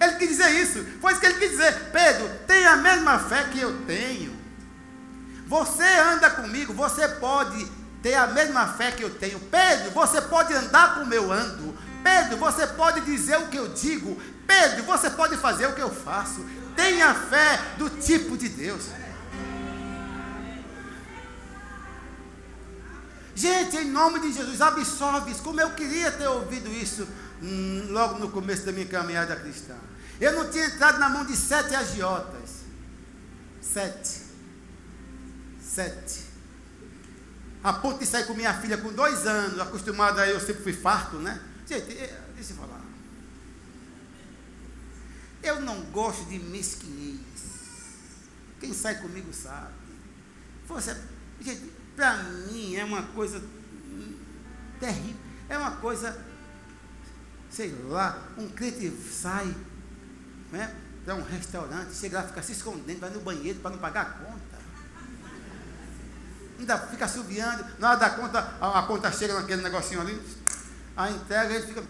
[0.00, 0.84] Ele quis dizer isso.
[1.00, 1.90] Foi isso que ele quis dizer.
[1.92, 4.36] Pedro, tenha a mesma fé que eu tenho.
[5.46, 7.70] Você anda comigo, você pode
[8.02, 9.38] ter a mesma fé que eu tenho.
[9.38, 11.76] Pedro, você pode andar como eu ando.
[12.02, 14.20] Pedro, você pode dizer o que eu digo.
[14.46, 16.44] Pedro, você pode fazer o que eu faço.
[16.74, 18.86] Tenha fé do tipo de Deus.
[23.34, 25.42] Gente, em nome de Jesus, absorve isso.
[25.42, 27.08] Como eu queria ter ouvido isso
[27.42, 29.74] hum, logo no começo da minha caminhada cristã.
[30.20, 32.62] Eu não tinha entrado na mão de sete agiotas.
[33.60, 34.22] Sete.
[35.60, 36.20] Sete.
[37.64, 41.16] A ponto de sair com minha filha com dois anos, acostumada eu sempre fui farto,
[41.16, 41.40] né?
[41.66, 41.86] Gente,
[42.34, 42.82] deixa eu falar.
[45.42, 47.20] Eu não gosto de mesquinhez.
[48.60, 49.72] Quem sai comigo sabe.
[50.68, 50.96] Você,
[51.40, 53.42] gente, para mim é uma coisa
[54.80, 55.20] terrível.
[55.48, 56.18] É uma coisa,
[57.50, 59.54] sei lá, um crente sai
[60.50, 60.74] né,
[61.04, 64.04] para um restaurante, chega lá, fica se escondendo, vai no banheiro para não pagar a
[64.24, 64.62] conta.
[66.58, 70.20] Ainda fica subiando, na hora da conta, a, a conta chega naquele negocinho ali,
[70.96, 71.82] a entrega, ele fica.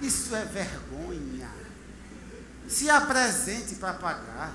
[0.00, 1.50] Isso é vergonha.
[2.68, 4.52] Se apresente para pagar.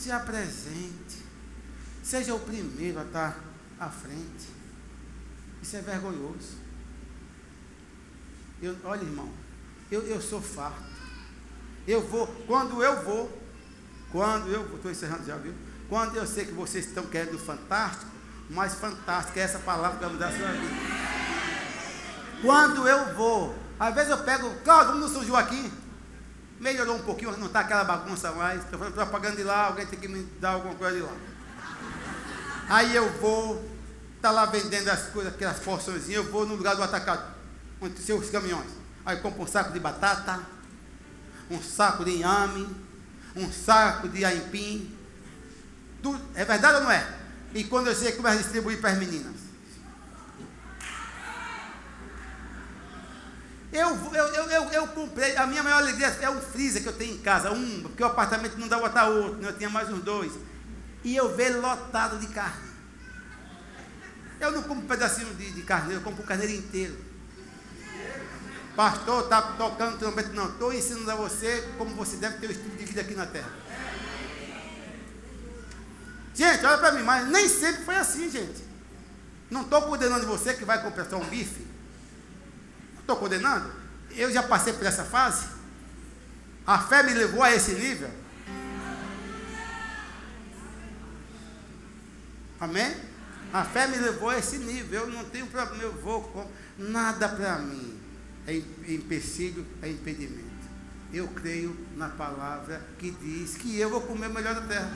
[0.00, 1.22] Se apresente.
[2.02, 3.38] Seja o primeiro a estar
[3.78, 4.48] à frente.
[5.62, 6.56] Isso é vergonhoso.
[8.62, 9.28] Eu, olha, irmão,
[9.90, 10.90] eu, eu sou farto.
[11.86, 13.42] Eu vou, quando eu vou,
[14.10, 15.54] quando eu, estou encerrando já, viu?
[15.86, 18.10] Quando eu sei que vocês estão querendo fantástico,
[18.48, 20.74] mais fantástico é essa palavra que vai mudar a sua vida.
[22.40, 25.70] Quando eu vou, às vezes eu pego, Cláudio, no São Joaquim.
[26.60, 28.62] Melhorou um pouquinho, não está aquela bagunça mais.
[28.62, 31.12] Estou fazendo propaganda de lá, alguém tem que me dar alguma coisa de lá.
[32.68, 33.64] Aí eu vou,
[34.16, 37.24] está lá vendendo as coisas, aquelas porções, eu vou no lugar do atacado
[37.80, 38.68] entre seus caminhões.
[39.06, 40.38] Aí compra um saco de batata,
[41.50, 42.68] um saco de inhame,
[43.34, 44.94] um saco de aipim.
[46.02, 47.20] Tudo, é verdade ou não é?
[47.54, 49.39] E quando eu sei, começa a distribuir para as meninas.
[53.72, 56.92] Eu, eu, eu, eu, eu, comprei, a minha maior alegria é um freezer que eu
[56.92, 59.48] tenho em casa, um, porque o apartamento não dá botar outro, né?
[59.48, 60.32] eu tinha mais uns dois.
[61.04, 62.68] E eu vejo lotado de carne.
[64.40, 66.96] Eu não compro um pedacinho de, de eu compro o carneiro inteiro.
[68.74, 70.30] Pastor, está tocando trombeta.
[70.30, 73.26] Não, estou ensinando a você como você deve ter o estilo de vida aqui na
[73.26, 73.50] terra.
[76.34, 78.64] Gente, olha para mim, mas nem sempre foi assim, gente.
[79.50, 81.69] Não estou condenando você que vai comprar só um bife.
[83.10, 83.68] Estou condenando.
[84.12, 85.48] Eu já passei por essa fase.
[86.64, 88.08] A fé me levou a esse nível.
[92.60, 92.94] Amém?
[93.52, 95.00] A fé me levou a esse nível.
[95.00, 96.48] Eu não tenho problema, eu vou com
[96.78, 97.98] nada para mim
[98.46, 98.56] é
[98.92, 100.44] empecilho, é impedimento.
[101.12, 104.92] Eu creio na palavra que diz que eu vou comer o melhor da terra.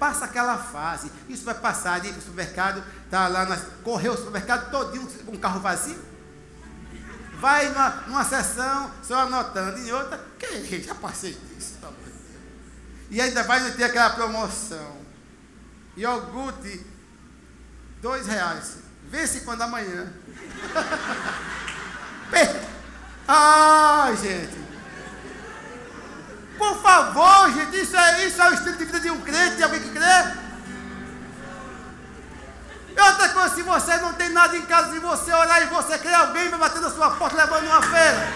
[0.00, 1.12] Passa aquela fase.
[1.28, 5.06] Isso vai passar de ir para o supermercado, tá lá, na, correu o supermercado todinho
[5.26, 6.02] com um carro vazio.
[7.34, 11.90] Vai numa, numa sessão, só anotando, em outra, que já passei disso, tá
[13.10, 14.98] E ainda vai ter aquela promoção.
[15.96, 16.86] Iogurte,
[18.00, 18.78] dois reais.
[19.04, 20.10] Vê se quando amanhã.
[23.32, 24.69] Ai, gente.
[26.60, 29.62] Por favor, gente, isso é, isso é o estilo de vida de um crente, de
[29.62, 30.40] alguém que crê.
[32.94, 35.96] E outra coisa, se você não tem nada em casa, se você orar e você
[35.96, 38.28] crê, alguém vai bater na sua porta levando uma feira.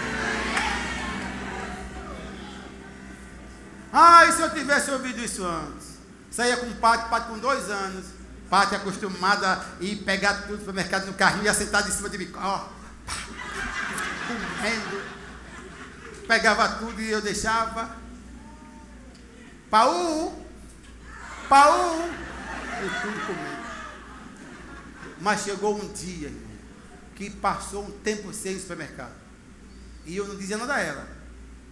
[3.93, 5.99] Ai, se eu tivesse ouvido isso antes.
[6.31, 8.07] Saía com um pátio, pátio com dois anos.
[8.49, 12.09] Pátio acostumado a ir pegar tudo para o mercado no carrinho e assentado em cima
[12.09, 12.33] de mim.
[12.35, 12.69] Ó,
[14.27, 15.03] comendo.
[16.27, 18.03] Pegava tudo e eu deixava.
[19.75, 20.31] Paú,
[21.49, 23.65] Paú, e tudo comendo.
[25.19, 26.31] Mas chegou um dia,
[27.13, 29.11] que passou um tempo sem supermercado.
[30.05, 31.05] E eu não dizia nada a ela.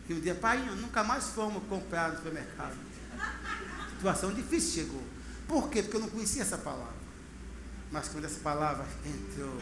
[0.09, 2.75] E um dia, pai, nunca mais fomos comprar no supermercado.
[3.95, 5.03] Situação difícil chegou.
[5.47, 5.81] Por quê?
[5.81, 6.97] Porque eu não conhecia essa palavra.
[7.89, 9.61] Mas quando essa palavra entrou,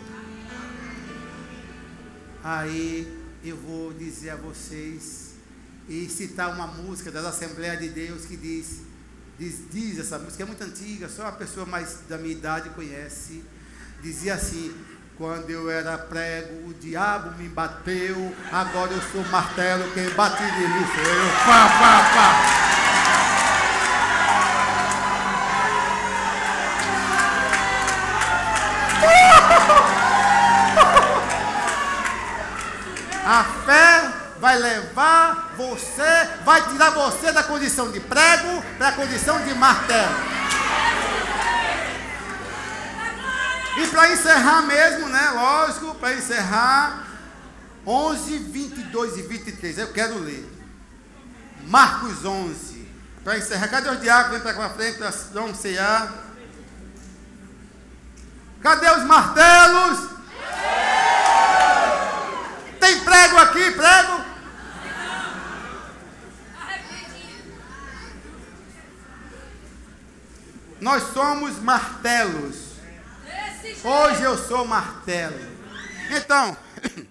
[2.44, 5.31] aí eu vou dizer a vocês
[5.88, 8.82] e citar uma música das Assembleias de Deus que diz,
[9.38, 13.44] diz, diz essa música, é muito antiga, só a pessoa mais da minha idade conhece.
[14.02, 14.74] Dizia assim:
[15.18, 18.36] quando eu era prego, o diabo me bateu.
[18.52, 21.30] Agora eu sou martelo, quem bate de mim sou eu.
[21.46, 22.32] Pá, pá, pá.
[33.24, 39.42] A fé vai levar você, vai tirar você da condição de prego para a condição
[39.44, 40.16] de martelo.
[43.78, 45.30] E para encerrar mesmo, né?
[45.32, 47.08] Lógico, para encerrar,
[47.86, 49.78] 11, 22 e 23.
[49.78, 50.46] Eu quero ler.
[51.68, 52.90] Marcos 11.
[53.24, 54.44] Para encerrar, cadê os diáconos?
[54.44, 55.00] Vem para frente,
[55.34, 56.12] vamos cear.
[58.62, 60.10] Cadê os martelos?
[62.80, 64.21] Tem prego aqui, prego?
[70.82, 72.72] Nós somos martelos.
[73.84, 75.40] Hoje eu sou martelo.
[76.10, 76.58] Então,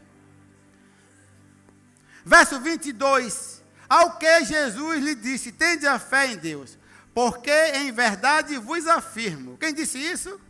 [2.26, 3.62] verso 22.
[3.88, 6.76] Ao que Jesus lhe disse: Tende a fé em Deus,
[7.14, 9.56] porque em verdade vos afirmo.
[9.56, 10.40] Quem disse isso?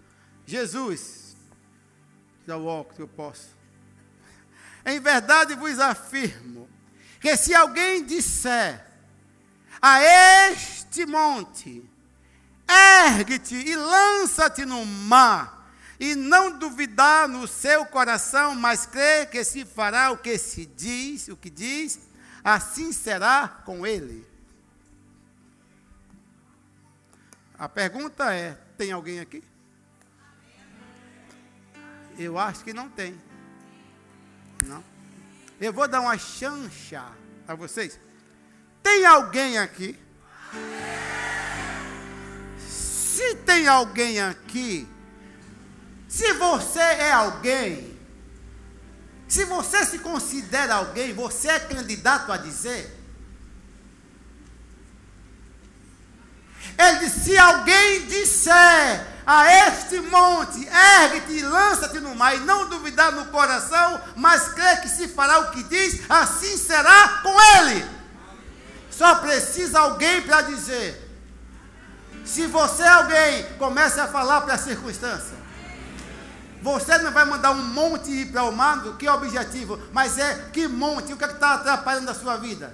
[0.46, 1.36] Jesus.
[2.46, 3.54] Já walk que eu posso.
[4.84, 6.68] Em verdade vos afirmo
[7.20, 8.82] que se alguém disser
[9.80, 11.89] a este monte,
[12.70, 19.64] ergue-te e lança-te no mar, e não duvidar no seu coração, mas crer que se
[19.64, 21.98] fará o que se diz, o que diz,
[22.42, 24.26] assim será com ele.
[27.58, 29.44] A pergunta é: tem alguém aqui?
[32.18, 33.20] Eu acho que não tem.
[34.66, 34.82] Não.
[35.60, 37.04] Eu vou dar uma chancha
[37.46, 38.00] a vocês.
[38.82, 39.98] Tem alguém aqui?
[43.20, 44.88] Se tem alguém aqui
[46.08, 47.96] se você é alguém,
[49.28, 52.98] se você se considera alguém, você é candidato a dizer.
[56.76, 62.68] Ele disse: se alguém disser a este monte, ergue-te e lança-te no mar, e não
[62.68, 67.86] duvidar no coração, mas crer que se fará o que diz, assim será com ele.
[68.90, 71.09] Só precisa alguém para dizer.
[72.30, 75.36] Se você é alguém, comece a falar para a circunstância.
[76.62, 80.16] Você não vai mandar um monte ir para o mar, que é o objetivo, mas
[80.16, 82.72] é que monte, o que é está atrapalhando a sua vida?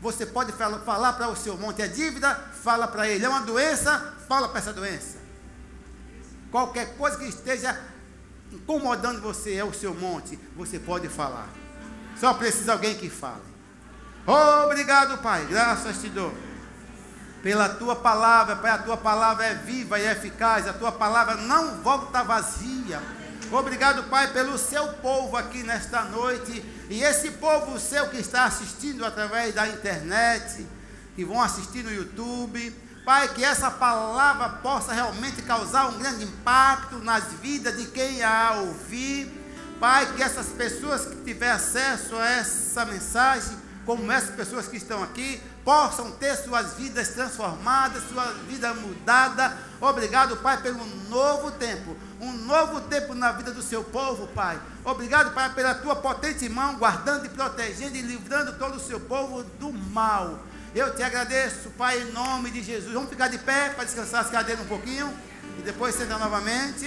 [0.00, 2.34] Você pode falar para o seu monte, é dívida,
[2.64, 5.18] fala para ele, é uma doença, fala para essa doença.
[6.50, 7.78] Qualquer coisa que esteja
[8.50, 11.48] incomodando você é o seu monte, você pode falar.
[12.18, 13.50] Só precisa alguém que fale.
[14.64, 16.49] Obrigado, Pai, graças te dou
[17.42, 21.76] pela tua palavra, Pai, a tua palavra é viva e eficaz, a tua palavra não
[21.82, 23.00] volta vazia.
[23.50, 29.04] Obrigado, Pai, pelo seu povo aqui nesta noite e esse povo seu que está assistindo
[29.04, 30.66] através da internet,
[31.16, 32.72] que vão assistir no YouTube.
[33.04, 38.52] Pai, que essa palavra possa realmente causar um grande impacto nas vidas de quem a
[38.58, 39.32] ouvir.
[39.80, 43.56] Pai, que essas pessoas que tiver acesso a essa mensagem,
[43.90, 49.58] como essas pessoas que estão aqui, possam ter suas vidas transformadas, sua vida mudada.
[49.80, 54.60] Obrigado, Pai, pelo novo tempo, um novo tempo na vida do seu povo, Pai.
[54.84, 59.42] Obrigado, Pai, pela tua potente mão, guardando e protegendo e livrando todo o seu povo
[59.58, 60.38] do mal.
[60.72, 62.94] Eu te agradeço, Pai, em nome de Jesus.
[62.94, 65.12] Vamos ficar de pé para descansar as cadeiras um pouquinho
[65.58, 66.86] e depois sentar novamente.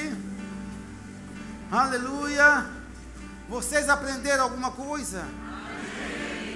[1.70, 2.66] Aleluia.
[3.50, 5.26] Vocês aprenderam alguma coisa?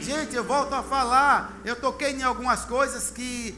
[0.07, 3.53] Gente, eu volto a falar, eu toquei em algumas coisas que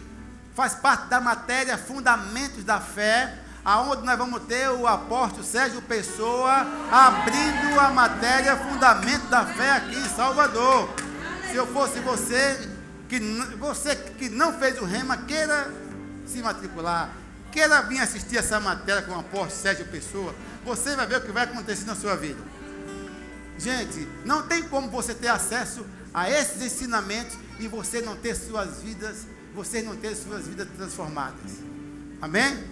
[0.56, 6.66] faz parte da matéria Fundamentos da Fé, aonde nós vamos ter o apóstolo Sérgio Pessoa
[6.92, 10.90] abrindo a matéria Fundamento da Fé aqui em Salvador.
[11.52, 12.68] Se eu fosse você
[13.08, 13.20] que
[13.60, 15.72] você que não fez o rema, queira
[16.26, 17.12] se matricular,
[17.52, 20.34] queira vir assistir essa matéria com o apóstolo Sérgio Pessoa,
[20.66, 22.42] você vai ver o que vai acontecer na sua vida.
[23.60, 28.82] Gente, não tem como você ter acesso a esses ensinamentos e você não ter suas
[28.82, 31.52] vidas, você não ter suas vidas transformadas.
[32.22, 32.64] Amém?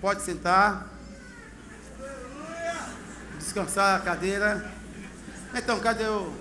[0.00, 0.88] Pode sentar.
[3.38, 4.72] Descansar a cadeira.
[5.54, 6.32] Então, cadê o